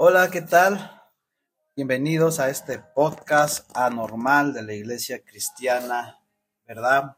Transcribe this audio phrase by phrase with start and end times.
[0.00, 1.02] Hola, ¿qué tal?
[1.74, 6.20] Bienvenidos a este podcast anormal de la Iglesia Cristiana,
[6.68, 7.16] ¿verdad?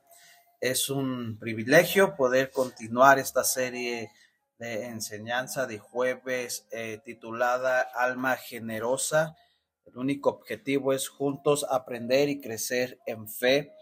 [0.63, 4.11] Es un privilegio poder continuar esta serie
[4.57, 9.37] de enseñanza de jueves eh, titulada Alma Generosa.
[9.85, 13.75] El único objetivo es juntos aprender y crecer en fe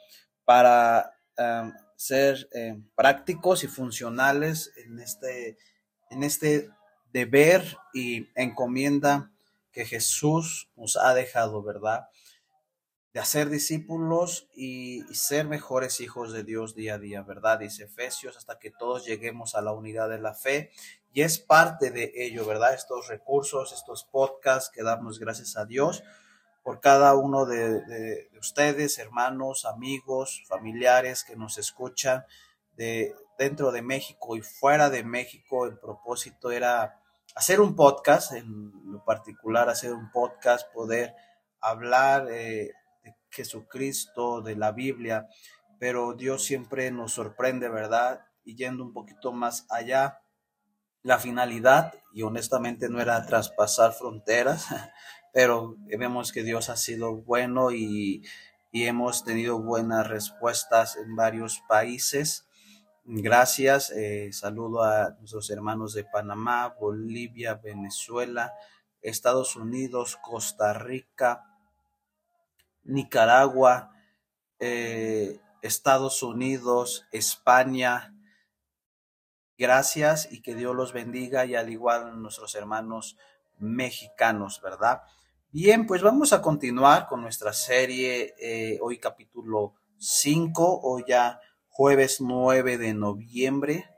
[0.45, 5.57] para um, ser eh, prácticos y funcionales en este,
[6.11, 6.69] en este
[7.13, 9.31] deber y encomienda
[9.73, 12.09] que Jesús nos ha dejado, ¿verdad?
[13.13, 17.61] De hacer discípulos y, ser mejores hijos de Dios día a día, ¿verdad?
[17.61, 20.71] Dice Efesios, hasta que todos lleguemos a la unidad de la fe.
[21.13, 22.75] Y es parte de ello, ¿verdad?
[22.75, 26.03] Estos recursos, estos podcasts que damos gracias a Dios
[26.63, 32.25] por cada uno de, de ustedes, hermanos, amigos, familiares que nos escuchan
[32.77, 35.67] de, dentro de México y fuera de México.
[35.67, 36.98] El propósito era
[37.39, 41.15] hacer un podcast, en lo particular hacer un podcast, poder
[41.61, 42.73] hablar eh,
[43.05, 45.29] de Jesucristo, de la Biblia,
[45.79, 48.27] pero Dios siempre nos sorprende, ¿verdad?
[48.45, 50.21] Y yendo un poquito más allá,
[51.05, 54.67] la finalidad, y honestamente no era traspasar fronteras,
[55.33, 58.25] pero vemos que Dios ha sido bueno y,
[58.73, 62.48] y hemos tenido buenas respuestas en varios países
[63.11, 63.91] Gracias.
[63.93, 68.53] Eh, saludo a nuestros hermanos de Panamá, Bolivia, Venezuela,
[69.01, 71.43] Estados Unidos, Costa Rica,
[72.85, 73.93] Nicaragua,
[74.59, 78.15] eh, Estados Unidos, España.
[79.57, 83.17] Gracias y que Dios los bendiga y al igual nuestros hermanos
[83.59, 85.01] mexicanos, ¿verdad?
[85.51, 91.41] Bien, pues vamos a continuar con nuestra serie, eh, hoy capítulo 5, o ya
[91.79, 93.89] jueves 9 de noviembre.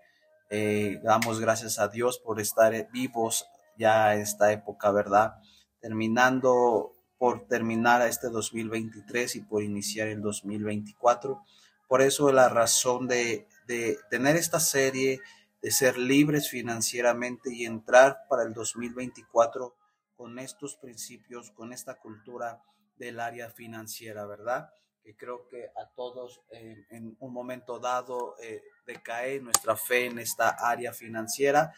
[0.51, 3.47] Eh, damos gracias a Dios por estar vivos
[3.79, 5.37] ya esta época, ¿verdad?
[5.81, 11.43] Terminando, por terminar este 2023 y por iniciar el 2024.
[11.89, 15.23] Por eso la razón de, de tener esta serie,
[15.63, 19.75] de ser libres financieramente y entrar para el 2024
[20.19, 22.63] con estos principios, con esta cultura
[22.99, 24.69] del área financiera, ¿verdad?
[25.03, 30.49] Que creo que a todos en un momento dado eh, decae nuestra fe en esta
[30.49, 31.73] área financiera,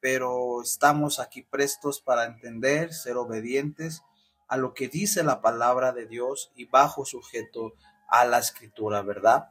[0.00, 4.02] pero estamos aquí prestos para entender, ser obedientes
[4.48, 7.74] a lo que dice la palabra de Dios y bajo sujeto
[8.08, 9.50] a la escritura, ¿verdad?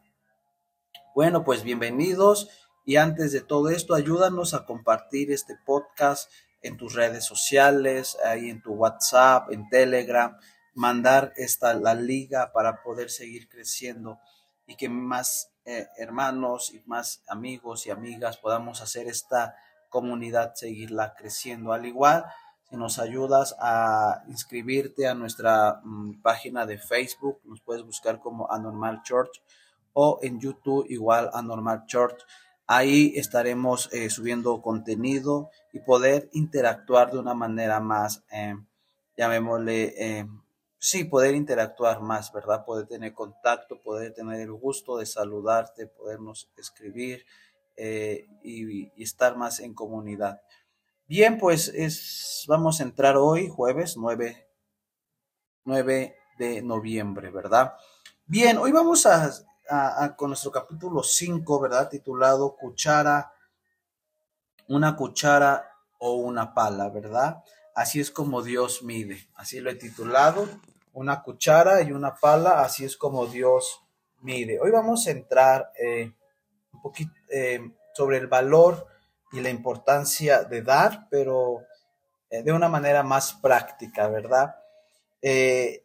[1.14, 2.50] Bueno, pues bienvenidos
[2.86, 6.32] y antes de todo esto, ayúdanos a compartir este podcast
[6.62, 10.38] en tus redes sociales, ahí en tu WhatsApp, en Telegram,
[10.76, 14.20] mandar esta, la liga para poder seguir creciendo
[14.68, 19.56] y que más eh, hermanos y más amigos y amigas podamos hacer esta
[19.90, 21.72] comunidad, seguirla creciendo.
[21.72, 22.26] Al igual,
[22.70, 28.52] si nos ayudas a inscribirte a nuestra mm, página de Facebook, nos puedes buscar como
[28.52, 29.42] Anormal Church
[29.94, 32.20] o en YouTube igual Anormal Church.
[32.68, 38.56] Ahí estaremos eh, subiendo contenido y poder interactuar de una manera más, eh,
[39.16, 40.28] llamémosle,
[40.86, 42.64] sí, poder interactuar más, ¿verdad?
[42.64, 47.26] Poder tener contacto, poder tener el gusto de saludarte, podernos escribir
[47.76, 50.42] eh, y, estar más en comunidad.
[51.08, 54.48] Bien, pues es, vamos a entrar hoy, jueves 9,
[55.64, 57.74] 9 de noviembre, ¿verdad?
[58.28, 59.32] Bien, hoy vamos a,
[60.16, 61.90] con nuestro capítulo 5, ¿verdad?
[61.90, 63.34] Titulado Cuchara,
[64.68, 67.44] una cuchara o una pala, ¿verdad?
[67.74, 69.28] Así es como Dios mide.
[69.36, 70.48] Así lo he titulado
[70.96, 73.82] una cuchara y una pala, así es como Dios
[74.22, 74.60] mide.
[74.60, 76.12] Hoy vamos a entrar eh,
[76.74, 77.60] un poquito eh,
[77.94, 78.88] sobre el valor
[79.34, 81.64] y la importancia de dar, pero
[82.30, 84.56] eh, de una manera más práctica, ¿verdad?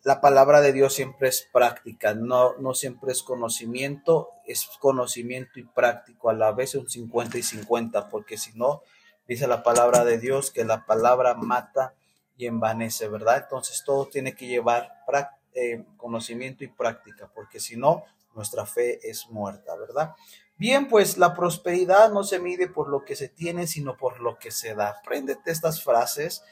[0.03, 5.63] la palabra de Dios siempre es práctica, no, no siempre es conocimiento, es conocimiento y
[5.63, 8.83] práctico, a la vez un 50 y 50, porque si no,
[9.27, 11.95] dice la palabra de Dios que la palabra mata
[12.41, 13.43] y envanece, ¿verdad?
[13.43, 14.91] Entonces todo tiene que llevar
[15.53, 18.05] eh, conocimiento y práctica, porque si no,
[18.35, 20.15] nuestra fe es muerta, ¿verdad?
[20.57, 24.39] Bien, pues la prosperidad no se mide por lo que se tiene, sino por lo
[24.39, 24.89] que se da.
[24.89, 26.43] Apréndete estas frases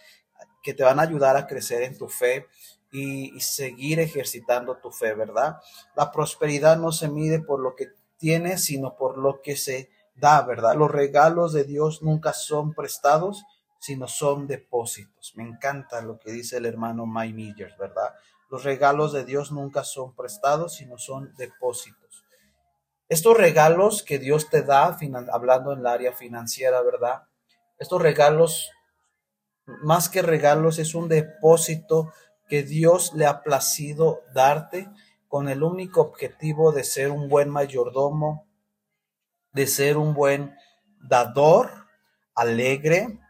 [0.63, 2.47] que te van a ayudar a crecer en tu fe
[2.93, 5.57] y, seguir ejercitando tu fe, ¿verdad?
[5.97, 7.87] La prosperidad no se mide por lo que
[8.19, 10.75] tienes, sino por lo que se da, ¿verdad?
[10.75, 13.45] Los regalos de Dios nunca son prestados,
[13.79, 15.33] sino son depósitos.
[15.37, 18.15] Me encanta lo que dice el hermano Mike Miller, ¿verdad?
[18.51, 22.25] Los regalos de Dios nunca son prestados, sino son depósitos.
[23.09, 24.97] Estos regalos que Dios te da,
[25.33, 27.23] hablando en el área financiera, ¿verdad?
[27.79, 28.71] Estos regalos
[29.83, 32.13] más que regalos, es un depósito
[32.49, 34.89] que Dios le ha placido darte
[35.29, 38.47] con el único objetivo de ser un buen mayordomo,
[39.53, 40.57] de ser un buen
[41.01, 41.71] dador,
[42.35, 43.21] alegre,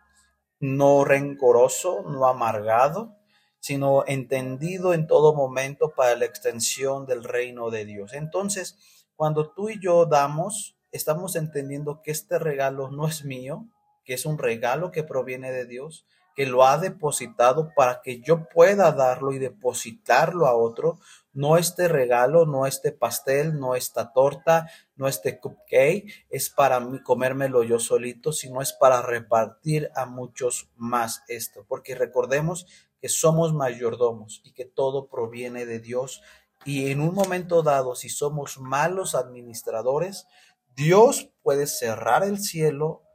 [0.60, 3.16] no rencoroso, no amargado,
[3.60, 8.12] sino entendido en todo momento para la extensión del reino de Dios.
[8.12, 13.66] Entonces, cuando tú y yo damos, estamos entendiendo que este regalo no es mío,
[14.04, 16.06] que es un regalo que proviene de Dios,
[16.38, 21.00] que lo ha depositado para que yo pueda darlo y depositarlo a otro.
[21.32, 27.02] No este regalo, no este pastel, no esta torta, no este cupcake, es para mí
[27.02, 31.64] comérmelo yo solito, sino es para repartir a muchos más esto.
[31.66, 32.66] Porque recordemos
[33.00, 36.22] que somos mayordomos y que todo proviene de Dios.
[36.64, 40.28] Y en un momento dado, si somos malos administradores,
[40.76, 43.07] Dios puede cerrar el cielo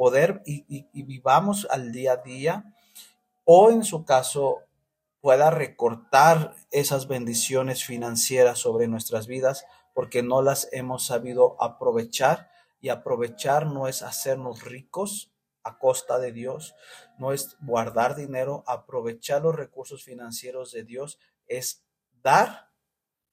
[0.00, 2.74] poder y, vivamos al día a día
[3.44, 4.60] o en su caso
[5.20, 12.50] pueda recortar esas bendiciones financieras sobre nuestras vidas porque no las hemos sabido aprovechar
[12.80, 16.74] y aprovechar no es hacernos ricos a costa de Dios,
[17.18, 21.84] no es guardar dinero, aprovechar los recursos financieros de Dios es
[22.22, 22.70] dar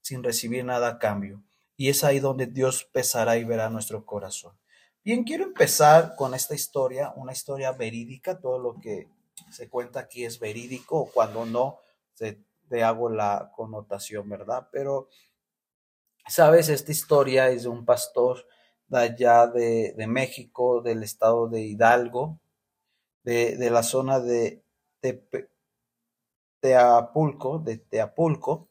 [0.02, 1.42] sin recibir nada a cambio.
[1.78, 4.58] Y es ahí donde Dios pesará y verá nuestro corazón.
[5.08, 9.08] Bien, quiero empezar con esta historia, una historia verídica, todo lo que
[9.50, 11.80] se cuenta aquí es verídico, cuando no,
[12.18, 14.68] te hago la connotación, ¿verdad?
[14.70, 15.08] Pero,
[16.28, 18.46] sabes, esta historia es de un pastor
[18.90, 22.42] de allá de, México, del estado de Hidalgo,
[23.24, 24.62] de, la zona de
[26.60, 28.68] Teapulco, de Teapulco,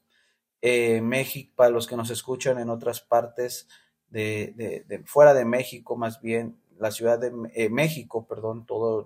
[0.60, 3.68] eh, México, para los que nos escuchan en otras partes
[4.10, 9.04] de, fuera de México, más bien la Ciudad de eh, México, perdón, toda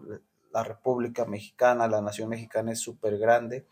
[0.53, 3.67] la República Mexicana, la nación mexicana es súper grande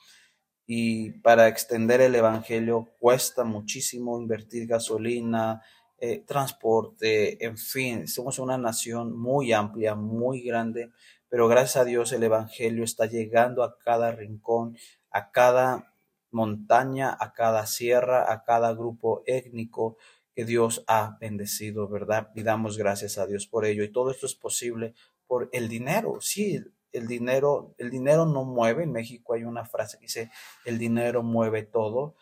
[0.71, 5.63] y para extender el Evangelio cuesta muchísimo invertir gasolina,
[5.99, 10.93] eh, transporte, en fin, somos una nación muy amplia, muy grande,
[11.31, 14.77] pero gracias a Dios el Evangelio está llegando a cada rincón,
[15.11, 15.95] a cada
[16.31, 19.97] montaña, a cada sierra, a cada grupo étnico,
[20.39, 22.31] que Dios ha bendecido, ¿verdad?
[22.33, 23.83] Y damos gracias a Dios por ello.
[23.83, 24.95] Y todo esto es posible
[25.27, 26.21] por el dinero.
[26.21, 26.61] Sí,
[26.93, 28.85] el dinero, el dinero no mueve.
[28.85, 30.31] En México hay una frase que dice,
[30.65, 32.15] el dinero mueve todo.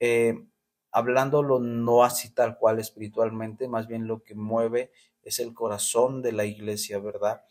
[0.00, 0.34] Eh,
[0.90, 4.90] hablándolo no así tal cual espiritualmente, más bien lo que mueve
[5.22, 7.44] es el corazón de la iglesia, ¿verdad?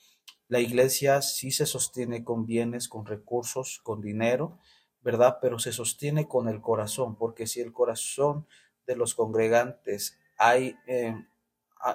[0.50, 4.60] La iglesia sí se sostiene con bienes, con recursos, con dinero,
[5.00, 5.38] ¿verdad?
[5.42, 8.48] Pero se sostiene con el corazón, porque si el corazón
[8.90, 10.18] de los congregantes.
[10.36, 11.14] Hay eh,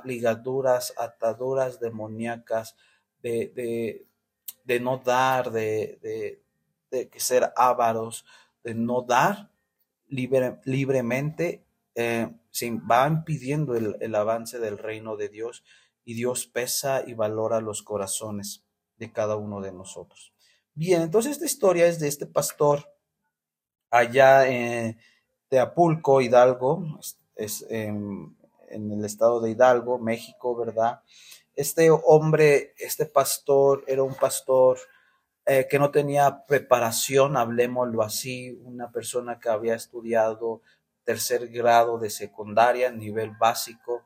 [0.04, 2.76] ligaduras, ataduras demoníacas
[3.20, 4.06] de,
[4.64, 5.98] de, no dar, de,
[6.90, 8.24] de, ser ávaros,
[8.62, 9.50] de no dar
[10.08, 11.64] libremente,
[11.96, 12.30] eh,
[12.88, 15.64] va impidiendo el, el avance del reino de Dios
[16.04, 18.64] y Dios pesa y valora los corazones
[18.98, 20.32] de cada uno de nosotros.
[20.74, 22.88] Bien, entonces esta historia es de este pastor
[23.90, 24.96] allá en
[25.60, 26.84] Apulco, Hidalgo,
[27.36, 28.36] es, en,
[28.70, 31.00] el estado de Hidalgo, México, ¿verdad?
[31.54, 34.78] Este hombre, este pastor, era un pastor
[35.46, 40.62] eh, que no tenía preparación, hablemoslo así, una persona que había estudiado
[41.04, 44.04] tercer grado de secundaria, nivel básico,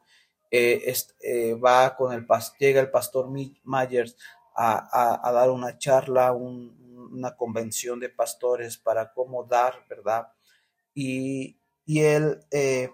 [0.51, 2.27] eh, eh, va con el
[2.59, 4.17] llega el pastor Myers
[4.57, 10.29] a, dar una charla, una convención de pastores para cómo dar, ¿verdad?
[11.01, 12.91] Y, él eh,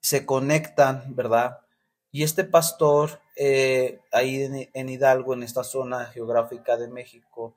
[0.00, 1.58] se conectan, ¿verdad?
[2.12, 7.56] Y este pastor, eh, ahí en, Hidalgo, en esta zona geográfica de México,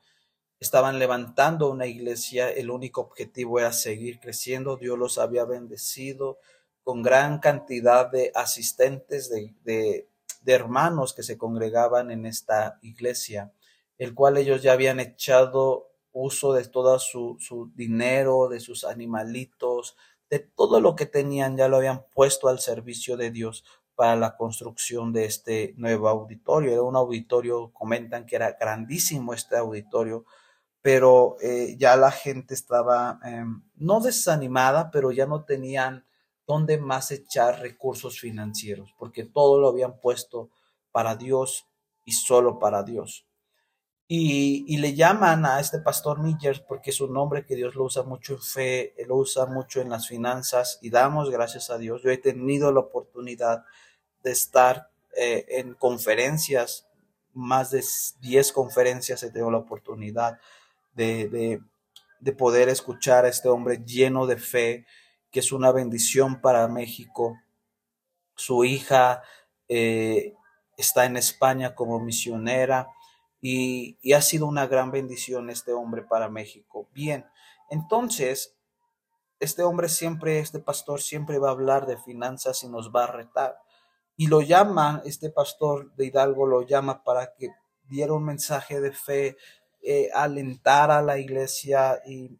[0.59, 6.39] estaban levantando una iglesia, el único objetivo era seguir creciendo, Dios los había bendecido
[6.83, 9.53] con gran cantidad de asistentes, de,
[10.41, 13.53] de hermanos que se congregaban en esta iglesia,
[13.99, 15.88] el cual ellos ya habían echado
[16.21, 19.95] uso de todo su, su dinero, de sus animalitos,
[20.29, 23.63] de todo lo que tenían, ya lo habían puesto al servicio de Dios
[23.95, 26.71] para la construcción de este nuevo auditorio.
[26.71, 30.25] Era un auditorio, comentan que era grandísimo este auditorio,
[30.81, 36.05] pero eh, ya la gente estaba em, no desanimada, pero ya no tenían
[36.47, 40.49] dónde más echar recursos financieros, porque todo lo habían puesto
[40.91, 41.67] para Dios
[42.05, 43.28] y solo para Dios.
[44.11, 48.01] Y, le llaman a este pastor Miller porque es un nombre que Dios lo usa
[48.01, 52.01] mucho en fe, lo usa mucho en las finanzas y damos gracias a Dios.
[52.01, 53.65] Yo he tenido la oportunidad
[54.23, 56.87] de estar eh, en conferencias
[57.33, 57.83] más de
[58.21, 60.39] 10 conferencias he tenido la oportunidad
[60.95, 61.61] de,
[62.19, 64.87] de poder escuchar a este hombre lleno de fe,
[65.29, 67.39] que es una bendición para México.
[68.35, 69.21] Su hija
[69.67, 70.33] eh,
[70.77, 72.89] está en España como misionera
[73.41, 76.87] y, ha sido una gran bendición este hombre para México.
[76.93, 77.25] Bien,
[77.69, 78.55] entonces,
[79.39, 83.11] este hombre siempre, este pastor siempre va a hablar de finanzas y nos va a
[83.11, 83.57] retar.
[84.17, 87.49] Y lo llama, este pastor de Hidalgo lo llama para que
[87.87, 89.37] diera un mensaje de fe,
[89.81, 92.37] eh, alentar a la iglesia y,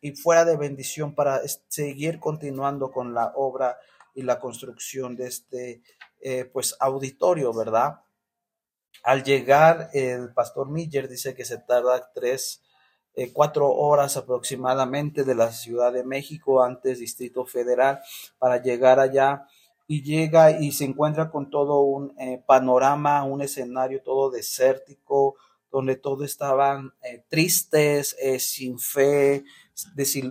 [0.00, 3.76] y, fuera de bendición para seguir continuando con la obra
[4.14, 5.82] y la construcción de este
[6.20, 8.00] eh, pues auditorio, ¿verdad?
[9.02, 12.62] Al llegar, el pastor Miller dice que se tarda tres,
[13.14, 18.00] eh, cuatro horas aproximadamente de la Ciudad de México, antes Distrito Federal,
[18.38, 19.46] para llegar allá.
[19.86, 22.12] Y llega y se encuentra con todo un
[22.46, 25.36] panorama, un escenario todo desértico,
[25.70, 29.44] donde todos estaban eh, tristes, eh, sin fe,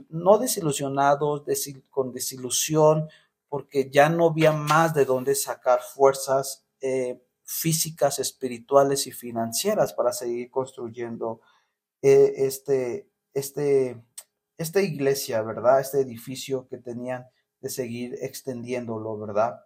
[0.10, 1.44] no desilusionados,
[1.90, 3.08] con desilusión,
[3.50, 10.12] porque ya no había más de dónde sacar fuerzas eh, físicas, espirituales y financieras para
[10.12, 11.40] seguir construyendo
[12.02, 14.04] este, este,
[14.58, 15.80] esta iglesia, ¿verdad?
[15.80, 17.26] Este edificio que tenían
[17.62, 19.62] de seguir extendiéndolo, ¿verdad?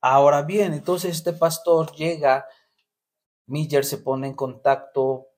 [0.00, 2.46] Ahora bien, entonces este pastor llega
[3.46, 5.28] Miller se pone en contacto,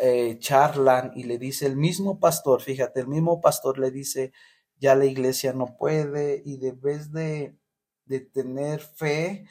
[0.00, 4.32] eh, charlan y le dice el mismo pastor, fíjate, el mismo pastor le dice,
[4.78, 7.56] ya la iglesia no puede y de vez de,
[8.06, 9.46] de tener fe,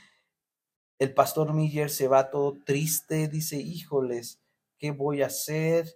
[1.00, 4.40] el pastor Miller se va todo triste, dice, híjoles,
[4.78, 5.96] ¿qué voy a hacer?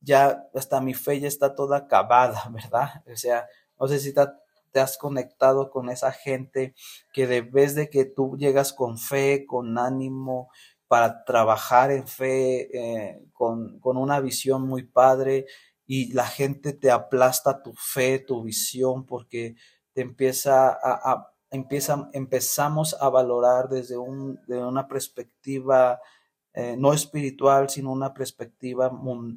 [0.00, 3.02] Ya hasta mi fe ya está toda acabada, ¿verdad?
[3.10, 3.46] O sea,
[3.78, 6.74] no sé si te has conectado con esa gente
[7.12, 10.50] que de vez de que tú llegas con fe, con ánimo,
[10.88, 15.46] para trabajar en fe eh, con, con, una visión muy padre
[15.84, 19.56] y la gente te aplasta tu fe, tu visión, porque
[19.92, 26.00] te empieza a, empieza, empezamos a valorar desde un, de una perspectiva
[26.54, 28.90] eh, no espiritual, sino una perspectiva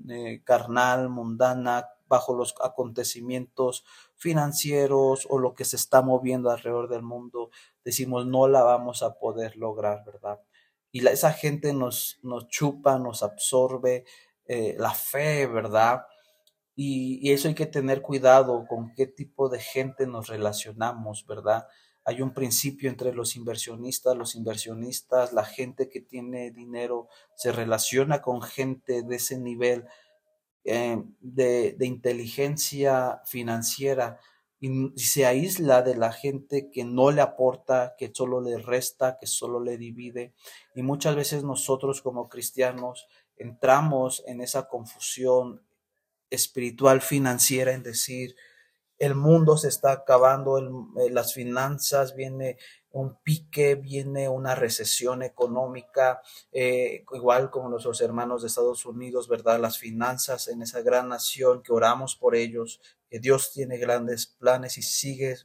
[0.10, 3.84] eh, carnal, mundana, bajo los acontecimientos
[4.16, 7.52] financieros o lo que se está moviendo alrededor del mundo,
[7.84, 10.40] decimos no la vamos a poder lograr, ¿verdad?
[10.92, 14.06] y esa gente nos, nos chupa, nos absorbe
[14.46, 16.06] eh, la fe, ¿verdad?
[16.76, 21.68] Y, eso hay que tener cuidado con qué tipo de gente nos relacionamos, ¿verdad?
[22.10, 28.20] Hay un principio entre los inversionistas, los inversionistas, la gente que tiene dinero se relaciona
[28.20, 29.86] con gente de ese nivel
[30.64, 34.20] eh, de, de inteligencia financiera
[34.60, 39.28] y se aísla de la gente que no le aporta, que solo le resta, que
[39.28, 40.34] solo le divide.
[40.74, 45.62] Y muchas veces nosotros como cristianos entramos en esa confusión
[46.32, 48.36] espiritual financiera en decir,
[49.00, 52.58] el mundo se está acabando, eh, las finanzas, viene
[52.92, 59.60] un pique, viene una recesión económica, eh, igual como nuestros hermanos de Estados Unidos, ¿verdad?
[59.60, 64.78] Las finanzas en esa gran nación que oramos por ellos, que Dios tiene grandes planes
[64.78, 65.38] y sigue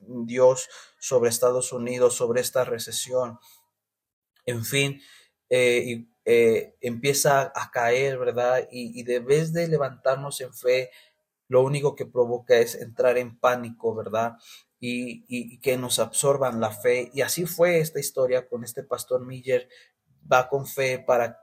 [0.00, 0.68] Dios
[0.98, 3.38] sobre Estados Unidos, sobre esta recesión.
[4.44, 5.00] En fin,
[5.48, 6.04] eh,
[6.80, 8.68] empieza a caer, ¿verdad?
[8.70, 10.90] Y, y de vez de levantarnos en fe,
[11.52, 14.38] lo único que provoca es entrar en pánico, ¿verdad?
[14.80, 17.10] Y, y, que nos absorban la fe.
[17.12, 19.68] Y así fue esta historia con este pastor Miller.
[20.32, 21.38] Va con fe para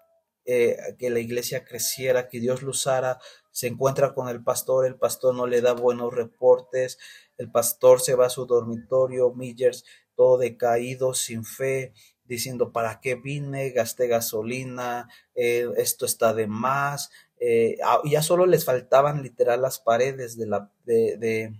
[0.45, 3.19] eh, que la iglesia creciera, que Dios lo usara.
[3.51, 6.97] Se encuentra con el pastor, el pastor no le da buenos reportes,
[7.37, 9.75] el pastor se va a su dormitorio, Miller
[10.15, 11.93] todo decaído, sin fe,
[12.25, 13.69] diciendo, ¿para qué vine?
[13.69, 17.09] Gasté gasolina, eh, esto está de más,
[17.39, 21.55] eh, ya solo les faltaban literal las paredes de, la, de, de,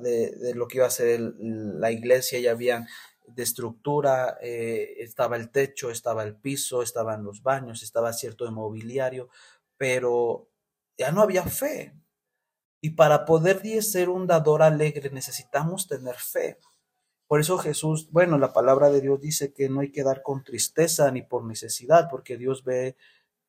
[0.00, 2.86] de, lo que iba a ser la iglesia, ya habían
[3.26, 9.28] de estructura, eh, estaba el techo, estaba el piso, estaban los baños, estaba cierto mobiliario,
[9.76, 10.48] pero
[10.98, 11.94] ya no había fe.
[12.80, 16.58] Y para poder ser un dador alegre necesitamos tener fe.
[17.28, 20.44] Por eso Jesús, bueno, la palabra de Dios dice que no hay que dar con
[20.44, 22.96] tristeza ni por necesidad, porque Dios ve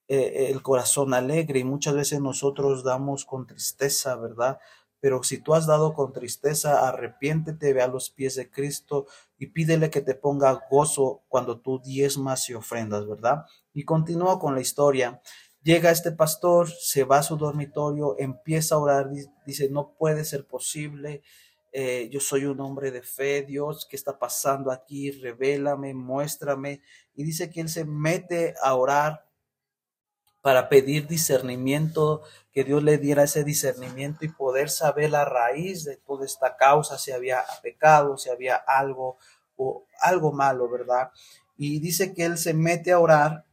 [0.07, 4.59] eh, el corazón alegre y muchas veces nosotros damos con tristeza, ¿verdad?
[4.99, 9.05] Pero si tú has dado con tristeza, arrepiéntete, ve a los pies de Cristo
[9.37, 13.45] y pídele que te ponga gozo cuando tú diezmas y ofrendas, ¿verdad?
[13.73, 15.21] Y continúa con la historia.
[15.61, 19.09] Llega este pastor, se va a su dormitorio, empieza a orar,
[19.45, 21.21] dice, no puede ser posible,
[21.75, 25.09] eh, yo soy un hombre de fe, Dios, ¿qué está pasando aquí?
[25.09, 26.81] Revélame, muéstrame.
[27.15, 29.25] Y dice que él se mete a orar
[30.43, 32.21] para pedir discernimiento,
[32.51, 36.97] que Dios le diera ese discernimiento y poder saber la raíz de toda esta causa,
[36.97, 39.17] si había pecado, si había algo
[39.55, 41.11] o algo malo, ¿verdad?
[41.57, 43.45] Y dice que él se mete a orar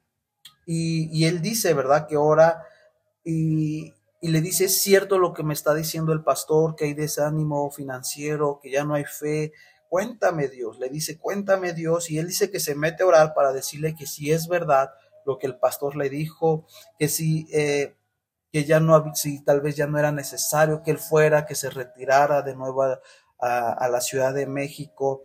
[0.67, 2.09] y, y él dice, ¿verdad?
[2.09, 2.65] Que ora
[3.23, 6.95] y, y le dice, es cierto lo que me está diciendo el pastor, que hay
[6.95, 9.53] desánimo financiero, que ya no hay fe.
[9.89, 12.11] Cuéntame Dios, le dice, cuéntame Dios.
[12.11, 14.91] Y él dice que se mete a orar para decirle que si es verdad
[15.25, 16.67] lo que el pastor le dijo,
[16.99, 17.97] que si, eh,
[18.53, 21.71] que ya no, si tal vez ya no era necesario que él fuera, que se
[21.71, 23.01] retirara de nuevo a,
[23.89, 25.23] la Ciudad de México.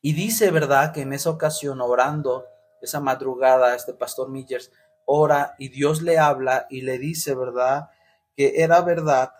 [0.00, 2.46] Y dice, ¿verdad?, que en esa ocasión, orando,
[2.80, 4.70] esa madrugada, este pastor Millers,
[5.04, 7.88] ora y Dios le habla y le dice, ¿verdad?
[8.36, 9.32] Que era verdad,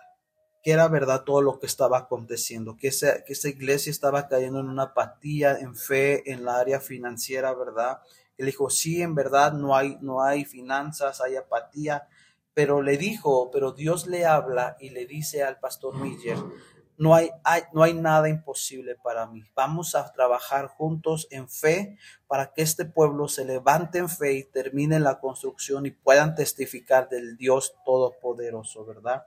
[0.62, 4.60] que era verdad todo lo que estaba aconteciendo, que esa, que esa iglesia estaba cayendo
[4.60, 8.00] en una apatía, en fe, en la área financiera, ¿verdad?
[8.38, 12.08] Él dijo, sí, en verdad no hay, no hay finanzas, hay apatía,
[12.54, 16.38] pero le dijo, pero Dios le habla y le dice al pastor Miller,
[16.98, 17.30] no hay,
[17.72, 19.42] no hay nada imposible para mí.
[19.54, 24.44] Vamos a trabajar juntos en fe para que este pueblo se levante en fe y
[24.44, 29.24] termine la construcción y puedan testificar del Dios Todopoderoso, ¿verdad?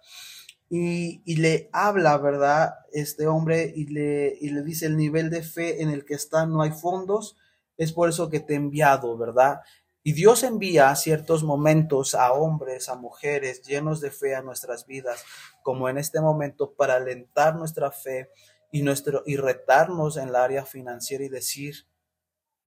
[0.71, 2.75] Y, y, le habla, ¿verdad?
[2.91, 6.45] Este hombre y le, y le dice el nivel de fe en el que está,
[6.45, 7.37] no hay fondos,
[7.79, 9.61] es por eso que te he enviado, ¿verdad?
[10.03, 15.23] Y Dios envía ciertos momentos a hombres, a mujeres llenos de fe a nuestras vidas,
[15.63, 18.29] como en este momento, para alentar nuestra fe
[18.69, 21.87] y, nuestro, y retarnos en el área financiera y decir,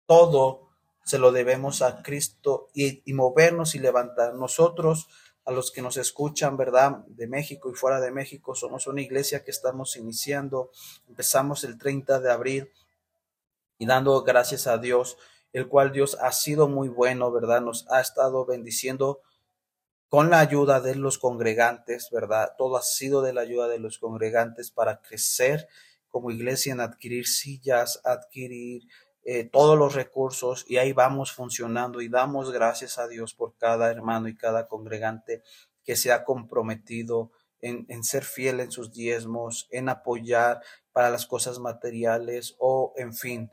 [0.06, 0.70] todo
[1.04, 4.36] se lo debemos a Cristo y, y movernos y levantar.
[4.36, 5.08] Nosotros,
[5.44, 7.04] a los que nos escuchan, ¿verdad?
[7.08, 10.70] De México y fuera de México, somos una iglesia que estamos iniciando.
[11.08, 12.72] Empezamos el 30 de abril
[13.80, 15.18] y dando gracias a Dios
[15.52, 17.62] el cual Dios ha sido muy bueno, ¿verdad?
[17.62, 19.22] Nos ha estado bendiciendo
[20.08, 22.54] con la ayuda de los congregantes, ¿verdad?
[22.58, 25.68] Todo ha sido de la ayuda de los congregantes para crecer
[26.10, 28.84] como iglesia en adquirir sillas, adquirir
[29.24, 33.92] eh, todos los recursos y ahí vamos funcionando y damos gracias a Dios por cada
[33.92, 35.44] hermano y cada congregante
[35.84, 40.62] que se ha comprometido en, en ser fiel en sus diezmos, en apoyar
[40.92, 43.52] para las cosas materiales o en fin.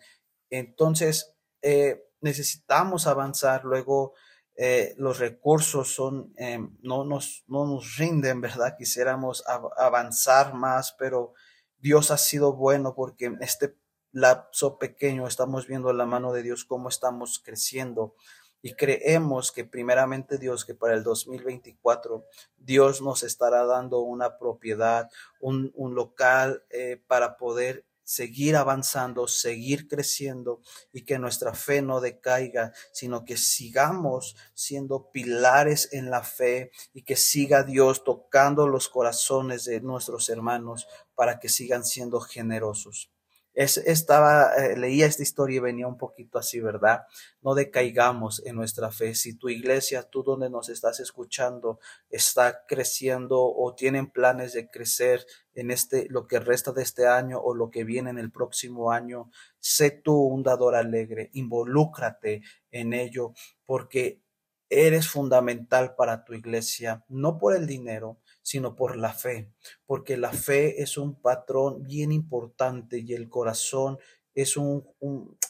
[0.59, 4.15] Entonces, eh, necesitamos avanzar, luego
[4.57, 8.77] eh, los recursos son, eh, no, nos, no nos rinden, ¿verdad?
[8.79, 9.45] Quisiéramos
[9.77, 11.35] avanzar más, pero
[11.79, 13.77] Dios ha sido bueno porque en este
[14.13, 18.15] lapso pequeño estamos viendo la mano de Dios, cómo estamos creciendo.
[18.63, 22.25] Y creemos que primeramente Dios, que para el 2024
[22.57, 25.09] Dios nos estará dando una propiedad,
[25.41, 26.65] un, un local
[27.07, 34.37] para poder seguir avanzando, seguir creciendo y que nuestra fe no decaiga, sino que sigamos
[34.55, 40.87] siendo pilares en la fe y que siga Dios tocando los corazones de nuestros hermanos
[41.17, 43.11] para que sigan siendo generosos.
[43.55, 47.07] Es, estaba, eh, leía esta historia y venía un poquito así, ¿verdad?
[47.41, 49.15] No decaigamos en nuestra fe.
[49.15, 55.27] Si tu iglesia, tú donde nos estás escuchando, está creciendo o tienen planes de crecer
[55.57, 58.93] en este, lo que resta de este año o lo que viene en el próximo
[58.93, 63.33] año, sé tú un dador alegre, involúcrate en ello,
[63.65, 64.23] porque
[64.69, 69.53] eres fundamental para tu iglesia, no por el dinero, sino por la fe,
[69.87, 73.99] porque la fe es un patrón bien importante y el corazón
[74.37, 74.87] es un,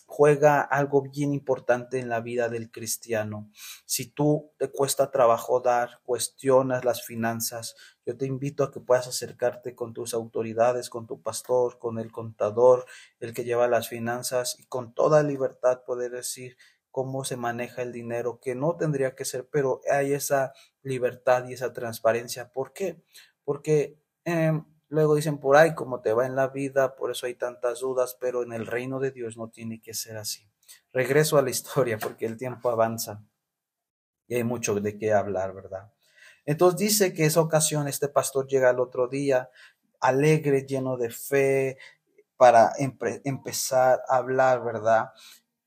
[0.06, 3.50] juega algo bien importante en la vida del cristiano.
[3.84, 7.74] Si tú te cuesta trabajo dar, cuestionas las finanzas,
[8.06, 12.12] yo te invito a que puedas acercarte con tus autoridades, con tu pastor, con el
[12.12, 12.86] contador,
[13.18, 16.56] el que lleva las finanzas y con toda libertad poder decir,
[16.92, 21.52] cómo se maneja el dinero, que no tendría que ser, pero hay esa libertad y
[21.52, 22.50] esa transparencia.
[22.52, 23.02] ¿Por qué?
[23.44, 27.34] Porque em, luego dicen por ahí, cómo te va en la vida, por eso hay
[27.34, 30.48] tantas dudas, pero en el reino de Dios no tiene que ser así.
[30.92, 33.22] Regreso a la historia porque el tiempo avanza
[34.28, 35.92] y hay mucho de qué hablar, ¿verdad?
[36.44, 39.50] Entonces dice que esa ocasión este pastor llega al otro día
[40.00, 41.78] alegre, lleno de fe,
[42.36, 42.72] para
[43.24, 45.10] empezar a hablar, ¿verdad?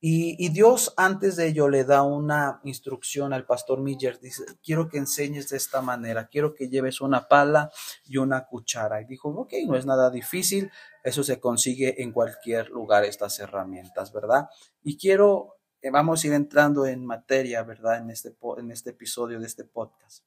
[0.02, 4.98] Y, Dios antes de ello le da una instrucción al pastor Miller, dice, quiero que
[4.98, 7.70] enseñes de esta manera, quiero que lleves una pala
[8.06, 9.02] y una cuchara.
[9.02, 10.72] Y dijo, ok, no es nada difícil,
[11.04, 14.48] eso se consigue en cualquier lugar, estas herramientas, ¿verdad?
[14.84, 17.98] Y quiero, eh, vamos a ir entrando en materia, ¿verdad?
[17.98, 20.24] En este, en este episodio de este podcast.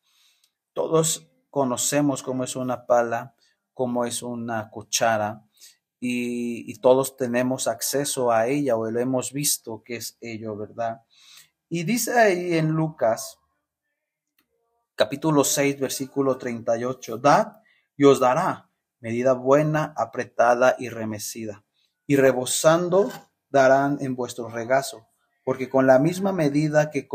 [0.74, 3.34] Todos conocemos cómo es una pala,
[3.72, 5.46] cómo es una cuchara
[6.04, 11.02] y, todos tenemos acceso a ella o lo hemos visto que es ello, ¿verdad?
[11.68, 13.38] Y dice ahí en Lucas
[14.96, 17.52] capítulo 6, versículo 38, dad
[17.96, 21.64] y os dará medida buena, apretada y remecida,
[22.04, 23.12] y rebosando
[23.48, 25.06] darán en vuestro regazo,
[25.44, 27.08] porque con la misma medida que,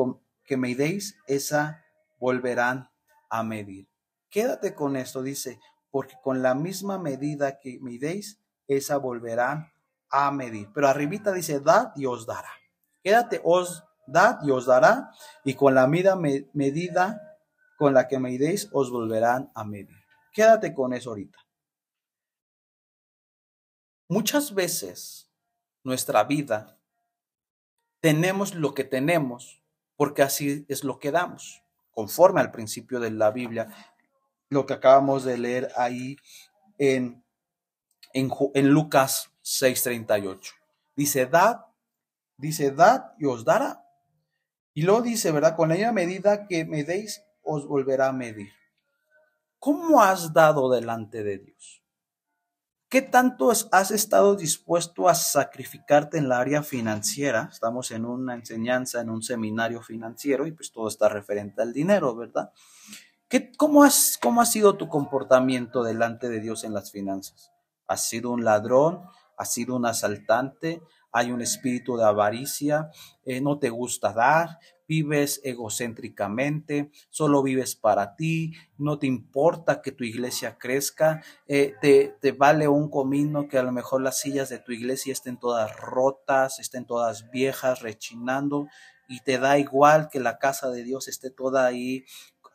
[0.46, 1.84] que medéis, esa
[2.20, 2.90] volverán
[3.30, 3.90] a medir.
[4.30, 5.60] Quédate con esto, dice,
[5.92, 9.72] porque con la misma medida que midéis, esa volverán
[10.10, 10.70] a medir.
[10.74, 12.52] Pero arribita dice, dad y os dará.
[13.04, 15.12] Quédate, os dad y os dará,
[15.44, 17.38] y con la medida
[17.78, 19.98] con la que medéis, os volverán a medir.
[20.34, 21.38] Quédate con eso ahorita.
[24.10, 25.30] Muchas veces
[25.84, 26.78] nuestra vida
[28.00, 29.62] tenemos lo que tenemos
[29.98, 33.68] porque así es lo que damos, conforme al principio de la Biblia,
[34.50, 36.16] lo que acabamos de leer ahí
[36.78, 37.26] en,
[38.18, 40.52] en, en Lucas 6:38.
[40.96, 41.66] Dice, dad,
[42.38, 43.84] dice, dad y os dará.
[44.74, 45.56] Y luego dice, ¿verdad?
[45.56, 48.52] Con la medida que me deis, os volverá a medir.
[49.60, 51.84] ¿Cómo has dado delante de Dios?
[52.90, 57.50] ¿Qué tanto has estado dispuesto a sacrificarte en la área financiera?
[57.52, 62.16] Estamos en una enseñanza, en un seminario financiero y pues todo está referente al dinero,
[62.16, 62.52] ¿verdad?
[63.28, 67.52] ¿Qué, cómo, has, ¿Cómo ha sido tu comportamiento delante de Dios en las finanzas?
[67.88, 69.02] ¿Has sido un ladrón?
[69.38, 70.82] ¿Has sido un asaltante?
[71.12, 72.92] ¿Hay un espíritu de avaricia?
[73.26, 74.60] Eh, ¿No te gusta dar?
[74.88, 82.16] vives egocéntricamente, solo vives para ti, no te importa que tu iglesia crezca, eh, te,
[82.22, 85.76] te, vale un comino que a lo mejor las sillas de tu iglesia estén todas
[85.76, 88.68] rotas, estén todas viejas, rechinando,
[89.10, 92.06] y te da igual que la casa de Dios esté toda ahí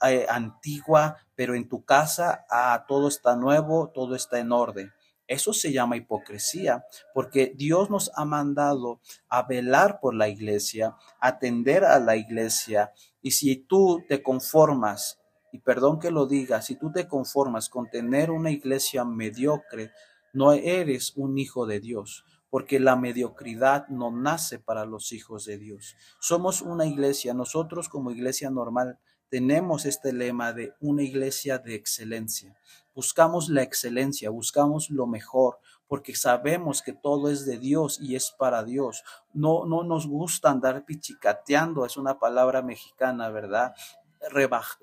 [0.03, 4.92] eh, antigua, pero en tu casa ah, todo está nuevo, todo está en orden.
[5.26, 11.85] Eso se llama hipocresía, porque Dios nos ha mandado a velar por la iglesia, atender
[11.85, 15.20] a la iglesia, y si tú te conformas,
[15.52, 19.92] y perdón que lo diga, si tú te conformas con tener una iglesia mediocre,
[20.32, 25.58] no eres un hijo de Dios, porque la mediocridad no nace para los hijos de
[25.58, 25.96] Dios.
[26.20, 28.98] Somos una iglesia, nosotros como iglesia normal
[29.33, 32.55] tenemos este lema de una iglesia de excelencia.
[32.95, 38.31] Buscamos la excelencia, buscamos lo mejor, porque sabemos que todo es de Dios y es
[38.38, 39.05] para Dios.
[39.33, 43.73] No, no nos gusta andar pichicateando, es una palabra mexicana, ¿verdad?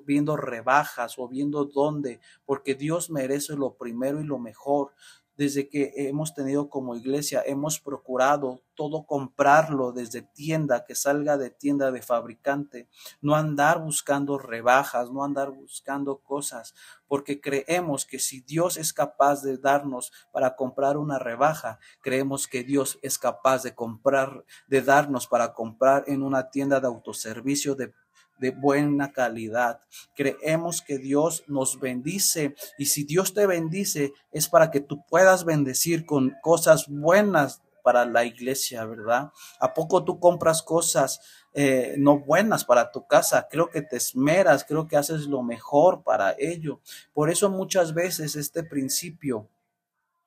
[0.03, 4.93] viendo rebajas o viendo dónde, porque Dios merece lo primero y lo mejor
[5.39, 11.49] desde que hemos tenido como iglesia, hemos procurado todo comprarlo desde tienda, que salga de
[11.49, 12.89] tienda de fabricante,
[13.21, 16.75] no andar buscando rebajas, no andar buscando cosas,
[17.07, 22.65] porque creemos que si Dios es capaz de darnos para comprar una rebaja, creemos que
[22.65, 27.93] Dios es capaz de comprar, de darnos para comprar en una tienda de autoservicio de
[28.39, 29.81] de buena calidad.
[30.15, 35.45] Creemos que Dios nos bendice y si Dios te bendice es para que tú puedas
[35.45, 39.31] bendecir con cosas buenas para la iglesia, ¿verdad?
[39.59, 41.21] ¿A poco tú compras cosas
[41.53, 43.47] eh, no buenas para tu casa?
[43.49, 46.81] Creo que te esmeras, creo que haces lo mejor para ello.
[47.13, 49.47] Por eso muchas veces este principio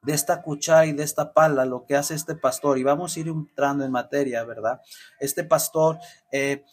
[0.02, 3.20] de esta cuchara y de esta pala, lo que hace este pastor, y vamos a
[3.20, 4.80] ir entrando en materia, ¿verdad?
[5.20, 5.98] Este pastor
[6.32, 6.64] eh,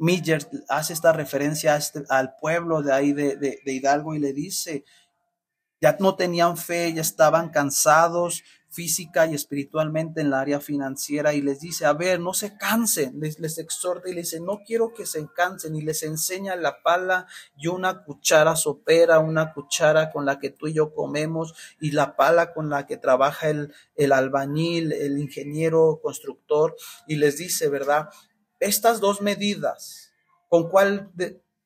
[0.00, 4.84] Miller hace esta referencia este, al pueblo de ahí de, Hidalgo y le dice,
[5.78, 11.42] ya no tenían fe, ya estaban cansados física y espiritualmente en la área financiera y
[11.42, 14.94] les dice, a ver, no se cansen, les, les exhorta y les dice, no quiero
[14.94, 17.26] que se cansen y les enseña la pala
[17.58, 22.16] y una cuchara sopera, una cuchara con la que tú y yo comemos y la
[22.16, 26.76] pala con la que trabaja el, el albañil, el ingeniero constructor
[27.08, 28.08] y les dice, ¿verdad?
[28.60, 30.12] Estas dos medidas,
[30.48, 31.10] con cuál,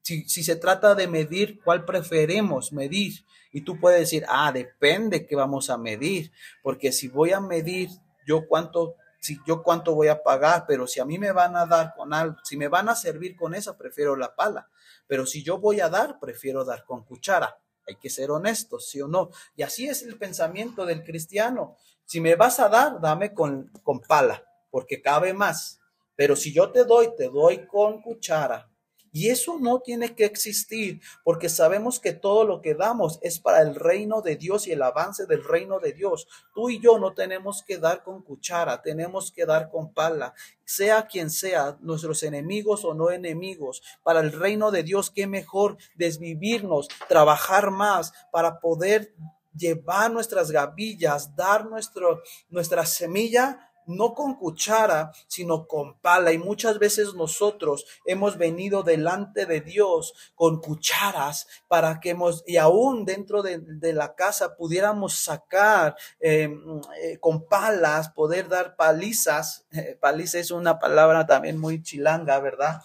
[0.03, 3.25] si, se trata de medir, cuál preferimos medir.
[3.53, 7.91] Y tú puedes decir, ah, depende que vamos a medir, porque si voy a medir
[8.27, 11.67] yo cuánto, si yo cuánto voy a pagar, pero si a mí me van a
[11.67, 14.69] dar con algo, si me van a servir con esa, prefiero la pala.
[15.07, 17.59] Pero si yo voy a dar, prefiero dar con cuchara.
[17.87, 19.31] Hay que ser honestos, sí o no.
[19.57, 21.77] Y así es el pensamiento del cristiano.
[22.07, 25.81] Si me vas a dar, dame con, con pala, porque cabe más.
[26.17, 28.71] Pero si yo te doy, te doy con cuchara.
[29.17, 33.63] Y eso no tiene que existir porque sabemos que todo lo que damos es para
[33.63, 36.27] el reino de Dios y el avance del reino de Dios.
[36.53, 40.35] Tú y yo no tenemos que dar con cuchara, tenemos que dar con pala.
[40.65, 45.77] Sea quien sea, nuestros enemigos o no enemigos, para el reino de Dios, qué mejor
[45.95, 49.15] desvivirnos, trabajar más para poder
[49.57, 56.33] llevar nuestras gavillas, dar nuestro, nuestra semilla no con cuchara, sino con pala.
[56.33, 62.57] Y muchas veces nosotros hemos venido delante de Dios con cucharas para que hemos, y
[62.57, 63.63] aún dentro de,
[63.95, 69.67] la casa pudiéramos sacar em, eh, con palas, poder dar palizas.
[69.73, 72.81] Eh, paliza es una palabra también muy chilanga, ¿verdad?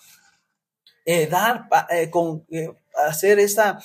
[1.05, 1.67] Eh, dar,
[2.11, 2.45] con,
[3.07, 3.79] hacer esa,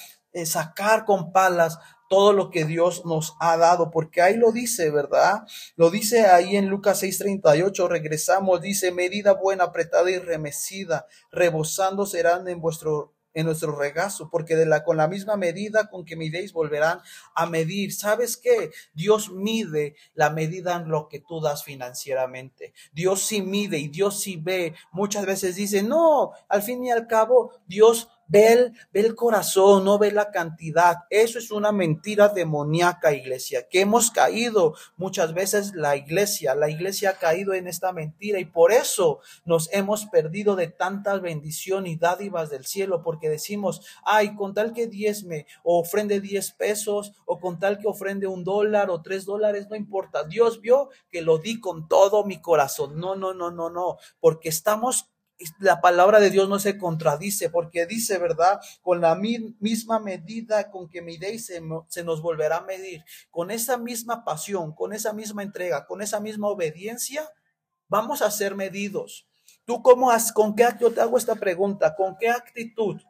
[0.44, 5.42] sacar con palas todo lo que Dios nos ha dado, porque ahí lo dice, ¿verdad?
[5.76, 12.48] Lo dice ahí en Lucas 6:38, regresamos, dice, medida buena, apretada y remecida, rebosando serán
[12.48, 16.52] en vuestro en nuestro regazo, porque de la, con la misma medida con que midéis
[16.52, 17.00] volverán
[17.34, 17.92] a medir.
[17.92, 18.70] ¿Sabes qué?
[18.94, 22.72] Dios mide la medida en lo que tú das financieramente.
[22.92, 24.74] Dios sí mide y Dios sí ve.
[24.92, 29.84] Muchas veces dice, no, al fin y al cabo, Dios Ve el, ve el corazón,
[29.84, 30.98] no ve la cantidad.
[31.10, 36.54] Eso es una mentira demoníaca, iglesia, que hemos caído muchas veces la iglesia.
[36.54, 41.18] La iglesia ha caído en esta mentira y por eso nos hemos perdido de tanta
[41.18, 46.52] bendición y dádivas del cielo, porque decimos, ay, con tal que diezme o ofrende diez
[46.52, 50.24] pesos o con tal que ofrende un dólar o tres dólares, no importa.
[50.24, 52.98] Dios vio que lo di con todo mi corazón.
[52.98, 55.10] No, no, no, no, no, porque estamos
[55.58, 58.60] la palabra de Dios no se contradice porque dice, ¿verdad?
[58.82, 63.04] Con la misma medida con que midéis se, se, nos volverá a medir.
[63.30, 67.28] Con esa misma pasión, con esa misma entrega, con esa misma obediencia,
[67.88, 69.26] vamos a ser medidos.
[69.64, 73.00] ¿Tú cómo has, con qué, yo te hago esta pregunta, con qué actitud,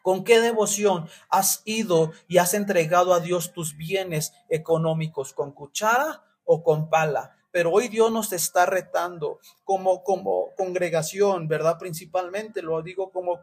[0.00, 5.32] con qué devoción has ido y has entregado a Dios tus bienes económicos?
[5.32, 7.36] ¿Con cuchara o con pala?
[7.52, 11.78] Pero hoy Dios nos está retando como, como congregación, ¿verdad?
[11.78, 13.40] Principalmente lo digo como,